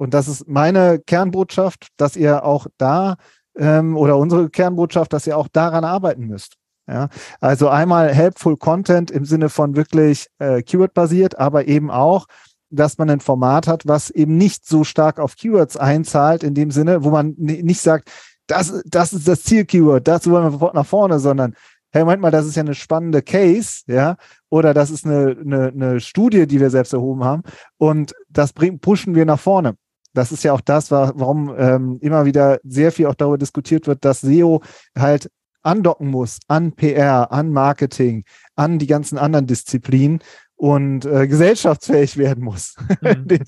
Und 0.00 0.14
das 0.14 0.28
ist 0.28 0.48
meine 0.48 0.98
Kernbotschaft, 0.98 1.88
dass 1.98 2.16
ihr 2.16 2.42
auch 2.42 2.66
da 2.78 3.16
ähm, 3.54 3.98
oder 3.98 4.16
unsere 4.16 4.48
Kernbotschaft, 4.48 5.12
dass 5.12 5.26
ihr 5.26 5.36
auch 5.36 5.46
daran 5.46 5.84
arbeiten 5.84 6.26
müsst. 6.26 6.54
Ja, 6.88 7.10
also 7.38 7.68
einmal 7.68 8.08
helpful 8.14 8.56
Content 8.56 9.10
im 9.10 9.26
Sinne 9.26 9.50
von 9.50 9.76
wirklich 9.76 10.28
äh, 10.38 10.62
Keyword-basiert, 10.62 11.38
aber 11.38 11.68
eben 11.68 11.90
auch, 11.90 12.28
dass 12.70 12.96
man 12.96 13.10
ein 13.10 13.20
Format 13.20 13.68
hat, 13.68 13.86
was 13.86 14.08
eben 14.08 14.38
nicht 14.38 14.66
so 14.66 14.84
stark 14.84 15.20
auf 15.20 15.36
Keywords 15.36 15.76
einzahlt, 15.76 16.44
in 16.44 16.54
dem 16.54 16.70
Sinne, 16.70 17.04
wo 17.04 17.10
man 17.10 17.34
nicht 17.36 17.82
sagt, 17.82 18.10
das, 18.46 18.82
das 18.86 19.12
ist 19.12 19.28
das 19.28 19.42
Ziel-Keyword, 19.42 20.08
dazu 20.08 20.30
wollen 20.30 20.44
wir 20.44 20.52
sofort 20.52 20.74
nach 20.74 20.86
vorne, 20.86 21.18
sondern 21.18 21.54
hey, 21.92 22.04
Moment 22.04 22.22
mal, 22.22 22.30
das 22.30 22.46
ist 22.46 22.56
ja 22.56 22.62
eine 22.62 22.74
spannende 22.74 23.20
Case, 23.20 23.82
ja, 23.86 24.16
oder 24.48 24.72
das 24.72 24.90
ist 24.90 25.04
eine, 25.04 25.36
eine, 25.38 25.68
eine 25.68 26.00
Studie, 26.00 26.46
die 26.46 26.58
wir 26.58 26.70
selbst 26.70 26.94
erhoben 26.94 27.22
haben 27.22 27.42
und 27.76 28.14
das 28.30 28.54
bringen, 28.54 28.80
pushen 28.80 29.14
wir 29.14 29.26
nach 29.26 29.40
vorne. 29.40 29.76
Das 30.12 30.32
ist 30.32 30.42
ja 30.42 30.52
auch 30.52 30.60
das, 30.60 30.90
warum 30.90 31.54
ähm, 31.56 31.98
immer 32.00 32.24
wieder 32.24 32.58
sehr 32.64 32.92
viel 32.92 33.06
auch 33.06 33.14
darüber 33.14 33.38
diskutiert 33.38 33.86
wird, 33.86 34.04
dass 34.04 34.20
SEO 34.20 34.60
halt 34.98 35.30
andocken 35.62 36.08
muss 36.08 36.38
an 36.48 36.72
PR, 36.72 37.32
an 37.32 37.52
Marketing, 37.52 38.24
an 38.56 38.78
die 38.78 38.86
ganzen 38.86 39.18
anderen 39.18 39.46
Disziplinen 39.46 40.20
und 40.56 41.04
äh, 41.04 41.26
gesellschaftsfähig 41.26 42.16
werden 42.16 42.44
muss 42.44 42.76
mhm. 43.00 43.38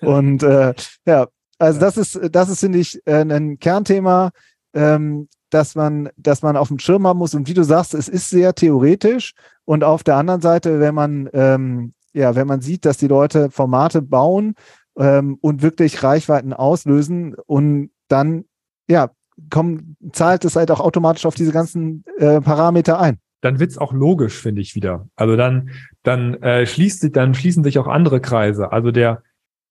Und 0.00 0.42
äh, 0.42 0.74
ja, 1.06 1.26
also 1.58 1.80
das 1.80 1.96
ist, 1.96 2.20
das 2.30 2.48
ist, 2.48 2.60
finde 2.60 2.78
ich, 2.78 3.00
äh, 3.06 3.22
ein 3.22 3.58
Kernthema, 3.58 4.30
ähm, 4.74 5.28
dass 5.50 5.74
man, 5.74 6.08
dass 6.16 6.42
man 6.42 6.56
auf 6.56 6.68
dem 6.68 6.78
Schirm 6.78 7.06
haben 7.06 7.18
muss. 7.18 7.34
Und 7.34 7.48
wie 7.48 7.54
du 7.54 7.62
sagst, 7.62 7.94
es 7.94 8.08
ist 8.08 8.28
sehr 8.28 8.54
theoretisch. 8.54 9.34
Und 9.64 9.84
auf 9.84 10.02
der 10.02 10.16
anderen 10.16 10.40
Seite, 10.40 10.80
wenn 10.80 10.94
man, 10.94 11.28
ähm, 11.32 11.94
ja, 12.12 12.34
wenn 12.34 12.46
man 12.46 12.60
sieht, 12.60 12.84
dass 12.84 12.96
die 12.96 13.06
Leute 13.06 13.50
Formate 13.50 14.02
bauen 14.02 14.54
ähm, 14.98 15.38
und 15.40 15.62
wirklich 15.62 16.02
Reichweiten 16.02 16.52
auslösen 16.52 17.34
und 17.46 17.90
dann, 18.08 18.44
ja, 18.88 19.10
kommen, 19.50 19.96
zahlt 20.12 20.44
es 20.44 20.56
halt 20.56 20.70
auch 20.70 20.80
automatisch 20.80 21.26
auf 21.26 21.34
diese 21.34 21.52
ganzen 21.52 22.04
äh, 22.18 22.40
Parameter 22.40 23.00
ein. 23.00 23.18
Dann 23.40 23.60
wird's 23.60 23.78
auch 23.78 23.92
logisch, 23.92 24.40
finde 24.40 24.62
ich 24.62 24.74
wieder. 24.74 25.08
Also 25.16 25.36
dann, 25.36 25.70
dann 26.02 26.34
äh, 26.42 26.66
schließt 26.66 27.00
sich, 27.00 27.12
dann 27.12 27.34
schließen 27.34 27.64
sich 27.64 27.78
auch 27.78 27.88
andere 27.88 28.20
Kreise. 28.20 28.72
Also 28.72 28.90
der 28.90 29.22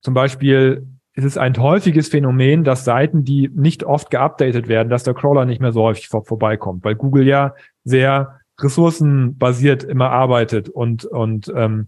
zum 0.01 0.13
Beispiel 0.13 0.85
ist 1.15 1.23
es 1.23 1.37
ein 1.37 1.55
häufiges 1.57 2.09
Phänomen, 2.09 2.63
dass 2.63 2.85
Seiten, 2.85 3.23
die 3.23 3.49
nicht 3.53 3.83
oft 3.83 4.09
geupdatet 4.11 4.67
werden, 4.67 4.89
dass 4.89 5.03
der 5.03 5.13
Crawler 5.13 5.45
nicht 5.45 5.61
mehr 5.61 5.71
so 5.71 5.83
häufig 5.83 6.07
vor, 6.07 6.25
vorbeikommt, 6.25 6.83
weil 6.83 6.95
Google 6.95 7.25
ja 7.25 7.55
sehr 7.83 8.39
ressourcenbasiert 8.59 9.83
immer 9.83 10.11
arbeitet 10.11 10.69
und 10.69 11.05
und 11.05 11.51
ähm, 11.55 11.87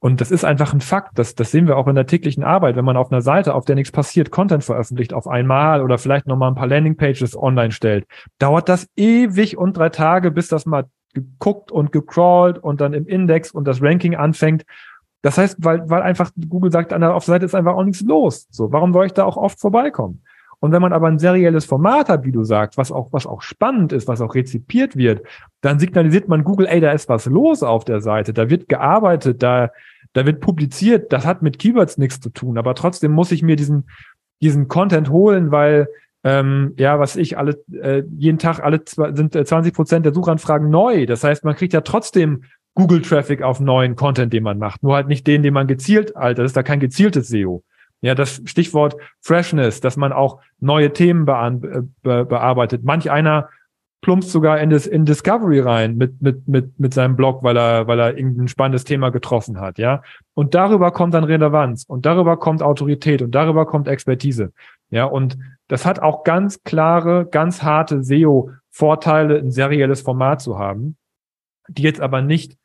und 0.00 0.22
das 0.22 0.30
ist 0.30 0.44
einfach 0.44 0.72
ein 0.72 0.80
Fakt. 0.80 1.18
Das, 1.18 1.34
das 1.34 1.50
sehen 1.50 1.68
wir 1.68 1.76
auch 1.76 1.86
in 1.86 1.94
der 1.94 2.06
täglichen 2.06 2.42
Arbeit. 2.42 2.74
Wenn 2.74 2.86
man 2.86 2.96
auf 2.96 3.12
einer 3.12 3.20
Seite, 3.20 3.54
auf 3.54 3.66
der 3.66 3.76
nichts 3.76 3.92
passiert, 3.92 4.30
Content 4.30 4.64
veröffentlicht 4.64 5.12
auf 5.12 5.28
einmal 5.28 5.82
oder 5.82 5.98
vielleicht 5.98 6.26
nochmal 6.26 6.50
ein 6.50 6.54
paar 6.54 6.66
Landingpages 6.66 7.36
online 7.36 7.70
stellt, 7.70 8.06
dauert 8.38 8.70
das 8.70 8.88
ewig 8.96 9.58
und 9.58 9.76
drei 9.76 9.90
Tage, 9.90 10.30
bis 10.30 10.48
das 10.48 10.64
mal 10.64 10.86
geguckt 11.12 11.70
und 11.70 11.92
gecrawlt 11.92 12.58
und 12.58 12.80
dann 12.80 12.94
im 12.94 13.06
Index 13.06 13.50
und 13.50 13.66
das 13.66 13.82
Ranking 13.82 14.14
anfängt. 14.14 14.64
Das 15.20 15.36
heißt, 15.36 15.58
weil, 15.58 15.88
weil 15.90 16.00
einfach 16.00 16.30
Google 16.48 16.72
sagt, 16.72 16.94
an 16.94 17.02
der, 17.02 17.14
auf 17.14 17.26
der 17.26 17.34
Seite 17.34 17.44
ist 17.44 17.54
einfach 17.54 17.74
auch 17.74 17.84
nichts 17.84 18.00
los. 18.00 18.46
So, 18.50 18.72
warum 18.72 18.94
soll 18.94 19.04
ich 19.04 19.12
da 19.12 19.24
auch 19.24 19.36
oft 19.36 19.60
vorbeikommen? 19.60 20.22
Und 20.60 20.72
wenn 20.72 20.82
man 20.82 20.92
aber 20.92 21.08
ein 21.08 21.18
serielles 21.18 21.64
Format 21.64 22.08
hat, 22.08 22.24
wie 22.24 22.32
du 22.32 22.44
sagst, 22.44 22.76
was 22.76 22.92
auch, 22.92 23.08
was 23.12 23.26
auch 23.26 23.40
spannend 23.40 23.92
ist, 23.92 24.06
was 24.08 24.20
auch 24.20 24.34
rezipiert 24.34 24.94
wird, 24.96 25.26
dann 25.62 25.78
signalisiert 25.78 26.28
man 26.28 26.44
Google, 26.44 26.66
ey, 26.66 26.80
da 26.80 26.92
ist 26.92 27.08
was 27.08 27.26
los 27.26 27.62
auf 27.62 27.84
der 27.84 28.00
Seite, 28.00 28.34
da 28.34 28.50
wird 28.50 28.68
gearbeitet, 28.68 29.42
da, 29.42 29.70
da 30.12 30.26
wird 30.26 30.40
publiziert, 30.40 31.12
das 31.12 31.26
hat 31.26 31.40
mit 31.40 31.58
Keywords 31.58 31.96
nichts 31.96 32.20
zu 32.20 32.30
tun, 32.30 32.58
aber 32.58 32.74
trotzdem 32.74 33.12
muss 33.12 33.32
ich 33.32 33.42
mir 33.42 33.56
diesen, 33.56 33.88
diesen 34.42 34.68
Content 34.68 35.08
holen, 35.08 35.50
weil 35.50 35.88
ähm, 36.22 36.74
ja, 36.76 36.98
was 36.98 37.16
ich, 37.16 37.38
alle, 37.38 37.62
äh, 37.72 38.02
jeden 38.18 38.38
Tag 38.38 38.60
alle 38.60 38.82
sind 38.84 39.32
20 39.32 39.72
Prozent 39.72 40.04
der 40.04 40.12
Suchanfragen 40.12 40.68
neu. 40.68 41.06
Das 41.06 41.24
heißt, 41.24 41.44
man 41.44 41.56
kriegt 41.56 41.72
ja 41.72 41.80
trotzdem 41.80 42.44
Google-Traffic 42.74 43.42
auf 43.42 43.60
neuen 43.60 43.96
Content, 43.96 44.32
den 44.32 44.42
man 44.42 44.58
macht. 44.58 44.82
Nur 44.82 44.94
halt 44.94 45.08
nicht 45.08 45.26
den, 45.26 45.42
den 45.42 45.54
man 45.54 45.66
gezielt, 45.66 46.16
Alter, 46.16 46.42
das 46.42 46.50
ist 46.50 46.56
da 46.56 46.62
kein 46.62 46.80
gezieltes 46.80 47.28
SEO. 47.28 47.62
Ja, 48.02 48.14
das 48.14 48.40
Stichwort 48.46 48.96
Freshness, 49.20 49.80
dass 49.80 49.96
man 49.96 50.12
auch 50.12 50.40
neue 50.58 50.92
Themen 50.92 51.26
be 51.26 51.88
be 52.02 52.24
bearbeitet. 52.24 52.82
Manch 52.82 53.10
einer 53.10 53.48
plumpst 54.00 54.30
sogar 54.30 54.58
in, 54.60 54.70
das, 54.70 54.86
in 54.86 55.04
Discovery 55.04 55.60
rein 55.60 55.96
mit, 55.96 56.22
mit, 56.22 56.48
mit, 56.48 56.78
mit 56.78 56.94
seinem 56.94 57.16
Blog, 57.16 57.42
weil 57.42 57.56
er, 57.56 57.86
weil 57.86 58.00
er 58.00 58.16
irgendein 58.16 58.48
spannendes 58.48 58.84
Thema 58.84 59.10
getroffen 59.10 59.60
hat, 59.60 59.78
ja. 59.78 60.02
Und 60.34 60.54
darüber 60.54 60.90
kommt 60.90 61.14
dann 61.14 61.24
Relevanz 61.24 61.84
und 61.84 62.06
darüber 62.06 62.38
kommt 62.38 62.62
Autorität 62.62 63.20
und 63.20 63.34
darüber 63.34 63.66
kommt 63.66 63.88
Expertise. 63.88 64.52
Ja, 64.90 65.04
und 65.04 65.38
das 65.68 65.84
hat 65.84 66.00
auch 66.00 66.24
ganz 66.24 66.62
klare, 66.62 67.26
ganz 67.30 67.62
harte 67.62 68.02
SEO-Vorteile, 68.02 69.38
ein 69.38 69.50
serielles 69.50 70.00
Format 70.00 70.40
zu 70.40 70.58
haben, 70.58 70.96
die 71.68 71.82
jetzt 71.82 72.00
aber 72.00 72.22
nicht 72.22 72.56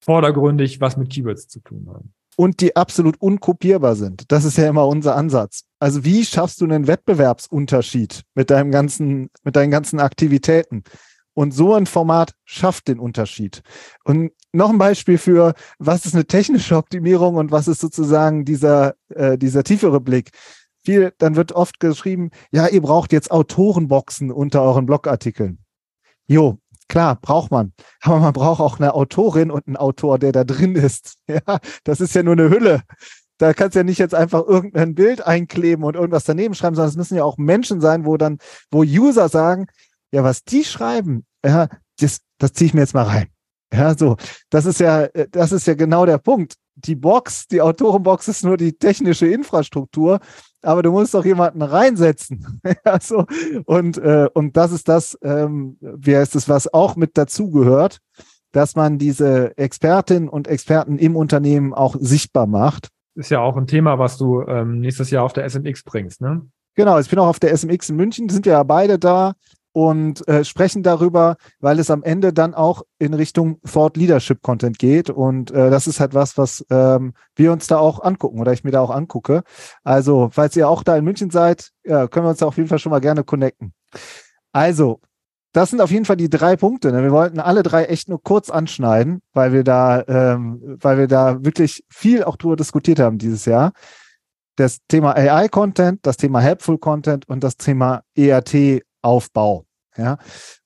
vordergründig 0.00 0.80
was 0.80 0.96
mit 0.96 1.10
Keywords 1.10 1.48
zu 1.48 1.60
tun 1.60 1.88
haben. 1.88 2.12
Und 2.36 2.60
die 2.60 2.76
absolut 2.76 3.20
unkopierbar 3.20 3.94
sind. 3.94 4.24
Das 4.32 4.44
ist 4.44 4.56
ja 4.56 4.68
immer 4.68 4.86
unser 4.86 5.16
Ansatz. 5.16 5.64
Also 5.78 6.04
wie 6.04 6.24
schaffst 6.24 6.60
du 6.60 6.64
einen 6.64 6.86
Wettbewerbsunterschied 6.86 8.22
mit 8.34 8.50
deinem 8.50 8.70
ganzen, 8.70 9.30
mit 9.44 9.54
deinen 9.54 9.70
ganzen 9.70 10.00
Aktivitäten? 10.00 10.82
Und 11.34 11.52
so 11.52 11.74
ein 11.74 11.86
Format 11.86 12.34
schafft 12.44 12.88
den 12.88 12.98
Unterschied. 12.98 13.62
Und 14.04 14.32
noch 14.52 14.70
ein 14.70 14.78
Beispiel 14.78 15.16
für, 15.16 15.54
was 15.78 16.04
ist 16.04 16.14
eine 16.14 16.26
technische 16.26 16.76
Optimierung 16.76 17.36
und 17.36 17.50
was 17.50 17.68
ist 17.68 17.80
sozusagen 17.80 18.44
dieser, 18.44 18.94
äh, 19.08 19.38
dieser 19.38 19.64
tiefere 19.64 20.00
Blick. 20.00 20.30
Viel, 20.84 21.12
dann 21.18 21.36
wird 21.36 21.52
oft 21.52 21.80
geschrieben, 21.80 22.30
ja, 22.50 22.66
ihr 22.66 22.82
braucht 22.82 23.12
jetzt 23.12 23.30
Autorenboxen 23.30 24.30
unter 24.30 24.62
euren 24.62 24.84
Blogartikeln. 24.84 25.58
Jo, 26.26 26.58
Klar, 26.92 27.16
braucht 27.16 27.50
man. 27.50 27.72
Aber 28.02 28.18
man 28.18 28.34
braucht 28.34 28.60
auch 28.60 28.78
eine 28.78 28.92
Autorin 28.92 29.50
und 29.50 29.66
einen 29.66 29.78
Autor, 29.78 30.18
der 30.18 30.30
da 30.30 30.44
drin 30.44 30.76
ist. 30.76 31.14
Ja, 31.26 31.58
das 31.84 32.02
ist 32.02 32.14
ja 32.14 32.22
nur 32.22 32.34
eine 32.34 32.50
Hülle. 32.50 32.82
Da 33.38 33.54
kannst 33.54 33.74
du 33.74 33.78
ja 33.78 33.84
nicht 33.84 33.96
jetzt 33.96 34.14
einfach 34.14 34.46
irgendein 34.46 34.94
Bild 34.94 35.26
einkleben 35.26 35.84
und 35.84 35.94
irgendwas 35.94 36.24
daneben 36.24 36.54
schreiben, 36.54 36.76
sondern 36.76 36.90
es 36.90 36.96
müssen 36.96 37.16
ja 37.16 37.24
auch 37.24 37.38
Menschen 37.38 37.80
sein, 37.80 38.04
wo 38.04 38.18
dann, 38.18 38.36
wo 38.70 38.82
User 38.82 39.30
sagen, 39.30 39.68
ja, 40.12 40.22
was 40.22 40.44
die 40.44 40.64
schreiben, 40.64 41.24
ja, 41.42 41.68
das, 41.98 42.18
das 42.36 42.52
ziehe 42.52 42.66
ich 42.66 42.74
mir 42.74 42.80
jetzt 42.80 42.92
mal 42.92 43.04
rein. 43.04 43.28
Ja, 43.72 43.96
so. 43.96 44.18
Das 44.50 44.66
ist 44.66 44.78
ja, 44.78 45.08
das 45.30 45.52
ist 45.52 45.66
ja 45.66 45.72
genau 45.72 46.04
der 46.04 46.18
Punkt. 46.18 46.56
Die 46.74 46.96
Box, 46.96 47.46
die 47.48 47.60
Autorenbox 47.60 48.28
ist 48.28 48.44
nur 48.44 48.56
die 48.56 48.72
technische 48.72 49.26
Infrastruktur 49.26 50.20
aber 50.62 50.82
du 50.82 50.92
musst 50.92 51.14
doch 51.14 51.24
jemanden 51.24 51.62
reinsetzen. 51.62 52.60
also, 52.84 53.26
und, 53.66 53.98
äh, 53.98 54.28
und 54.32 54.56
das 54.56 54.72
ist 54.72 54.88
das, 54.88 55.18
ähm, 55.22 55.76
wie 55.80 56.16
heißt 56.16 56.36
es, 56.36 56.48
was 56.48 56.72
auch 56.72 56.96
mit 56.96 57.18
dazugehört, 57.18 57.98
dass 58.52 58.76
man 58.76 58.98
diese 58.98 59.56
Expertinnen 59.56 60.28
und 60.28 60.46
Experten 60.48 60.98
im 60.98 61.16
Unternehmen 61.16 61.74
auch 61.74 61.96
sichtbar 61.98 62.46
macht. 62.46 62.88
Ist 63.14 63.30
ja 63.30 63.40
auch 63.40 63.56
ein 63.56 63.66
Thema, 63.66 63.98
was 63.98 64.16
du 64.16 64.42
ähm, 64.42 64.80
nächstes 64.80 65.10
Jahr 65.10 65.24
auf 65.24 65.32
der 65.32 65.48
SMX 65.48 65.82
bringst, 65.82 66.20
ne? 66.20 66.46
Genau, 66.74 66.98
ich 66.98 67.10
bin 67.10 67.18
auch 67.18 67.26
auf 67.26 67.38
der 67.38 67.54
SMX 67.54 67.90
in 67.90 67.96
München, 67.96 68.30
sind 68.30 68.46
ja 68.46 68.62
beide 68.62 68.98
da 68.98 69.34
und 69.72 70.26
äh, 70.28 70.44
sprechen 70.44 70.82
darüber, 70.82 71.36
weil 71.60 71.78
es 71.78 71.90
am 71.90 72.02
Ende 72.02 72.32
dann 72.32 72.54
auch 72.54 72.82
in 72.98 73.14
Richtung 73.14 73.60
Thought 73.62 73.96
Leadership 73.96 74.42
Content 74.42 74.78
geht. 74.78 75.10
Und 75.10 75.50
äh, 75.50 75.70
das 75.70 75.86
ist 75.86 76.00
halt 76.00 76.14
was, 76.14 76.36
was 76.36 76.64
ähm, 76.70 77.14
wir 77.34 77.52
uns 77.52 77.66
da 77.66 77.78
auch 77.78 78.02
angucken 78.02 78.40
oder 78.40 78.52
ich 78.52 78.64
mir 78.64 78.70
da 78.70 78.80
auch 78.80 78.90
angucke. 78.90 79.42
Also, 79.82 80.28
falls 80.32 80.56
ihr 80.56 80.68
auch 80.68 80.82
da 80.82 80.96
in 80.96 81.04
München 81.04 81.30
seid, 81.30 81.70
ja, 81.84 82.06
können 82.06 82.26
wir 82.26 82.30
uns 82.30 82.38
da 82.38 82.46
auf 82.46 82.56
jeden 82.56 82.68
Fall 82.68 82.78
schon 82.78 82.90
mal 82.90 83.00
gerne 83.00 83.24
connecten. 83.24 83.72
Also, 84.52 85.00
das 85.52 85.70
sind 85.70 85.80
auf 85.80 85.90
jeden 85.90 86.06
Fall 86.06 86.16
die 86.16 86.30
drei 86.30 86.56
Punkte. 86.56 86.92
Ne? 86.92 87.02
Wir 87.02 87.10
wollten 87.10 87.38
alle 87.38 87.62
drei 87.62 87.84
echt 87.84 88.08
nur 88.08 88.22
kurz 88.22 88.48
anschneiden, 88.50 89.20
weil 89.32 89.52
wir 89.52 89.64
da, 89.64 90.02
ähm, 90.08 90.78
weil 90.80 90.98
wir 90.98 91.08
da 91.08 91.44
wirklich 91.44 91.84
viel 91.90 92.24
auch 92.24 92.36
drüber 92.36 92.56
diskutiert 92.56 92.98
haben 92.98 93.18
dieses 93.18 93.44
Jahr. 93.44 93.72
Das 94.56 94.78
Thema 94.88 95.14
AI-Content, 95.14 96.00
das 96.02 96.16
Thema 96.16 96.40
Helpful 96.40 96.78
Content 96.78 97.28
und 97.28 97.42
das 97.44 97.56
Thema 97.56 98.02
ERT-Aufbau. 99.02 99.64
Ja. 99.96 100.18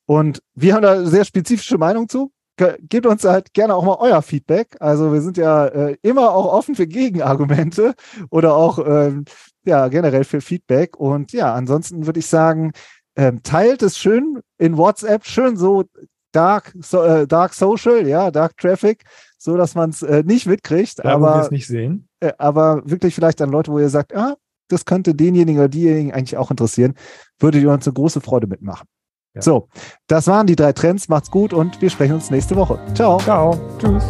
Und 0.06 0.42
wir 0.54 0.74
haben 0.74 0.82
da 0.82 0.92
eine 0.92 1.06
sehr 1.06 1.24
spezifische 1.24 1.78
Meinung 1.78 2.08
zu. 2.08 2.32
Gebt 2.56 3.04
uns 3.04 3.24
halt 3.24 3.52
gerne 3.52 3.74
auch 3.74 3.84
mal 3.84 3.96
euer 3.98 4.22
Feedback. 4.22 4.76
Also 4.80 5.12
wir 5.12 5.20
sind 5.20 5.36
ja 5.36 5.66
äh, 5.66 5.96
immer 6.00 6.32
auch 6.32 6.50
offen 6.52 6.74
für 6.74 6.86
Gegenargumente 6.86 7.94
oder 8.30 8.54
auch 8.54 8.78
ähm, 8.78 9.24
ja 9.64 9.88
generell 9.88 10.24
für 10.24 10.40
Feedback. 10.40 10.96
Und 10.96 11.32
ja, 11.32 11.52
ansonsten 11.52 12.06
würde 12.06 12.20
ich 12.20 12.28
sagen, 12.28 12.72
ähm, 13.16 13.42
teilt 13.42 13.82
es 13.82 13.98
schön 13.98 14.40
in 14.58 14.78
WhatsApp, 14.78 15.26
schön 15.26 15.56
so 15.56 15.84
Dark, 16.32 16.74
so, 16.80 17.02
äh, 17.02 17.26
Dark 17.26 17.52
Social, 17.52 18.06
ja, 18.06 18.30
Dark 18.30 18.56
Traffic, 18.56 19.04
so 19.38 19.56
dass 19.56 19.74
man 19.74 19.90
es 19.90 20.02
äh, 20.02 20.22
nicht 20.24 20.46
mitkriegt. 20.46 20.98
Da, 20.98 21.14
aber 21.14 21.42
es 21.42 21.50
nicht 21.50 21.66
sehen. 21.66 22.08
Äh, 22.20 22.32
aber 22.38 22.82
wirklich 22.84 23.14
vielleicht 23.14 23.42
an 23.42 23.50
Leute, 23.50 23.70
wo 23.70 23.78
ihr 23.78 23.88
sagt, 23.88 24.14
ah, 24.14 24.36
das 24.68 24.84
könnte 24.84 25.14
denjenigen 25.14 25.60
oder 25.60 25.68
diejenigen 25.68 26.12
eigentlich 26.12 26.36
auch 26.36 26.50
interessieren, 26.50 26.94
würdet 27.38 27.62
ihr 27.62 27.70
uns 27.70 27.86
eine 27.86 27.94
große 27.94 28.20
Freude 28.20 28.46
mitmachen. 28.46 28.86
Ja. 29.34 29.42
So, 29.42 29.68
das 30.06 30.26
waren 30.26 30.46
die 30.46 30.56
drei 30.56 30.72
Trends. 30.72 31.08
Macht's 31.08 31.30
gut 31.30 31.52
und 31.52 31.80
wir 31.82 31.90
sprechen 31.90 32.14
uns 32.14 32.30
nächste 32.30 32.56
Woche. 32.56 32.80
Ciao. 32.94 33.18
Ciao. 33.18 33.58
Tschüss. 33.78 34.04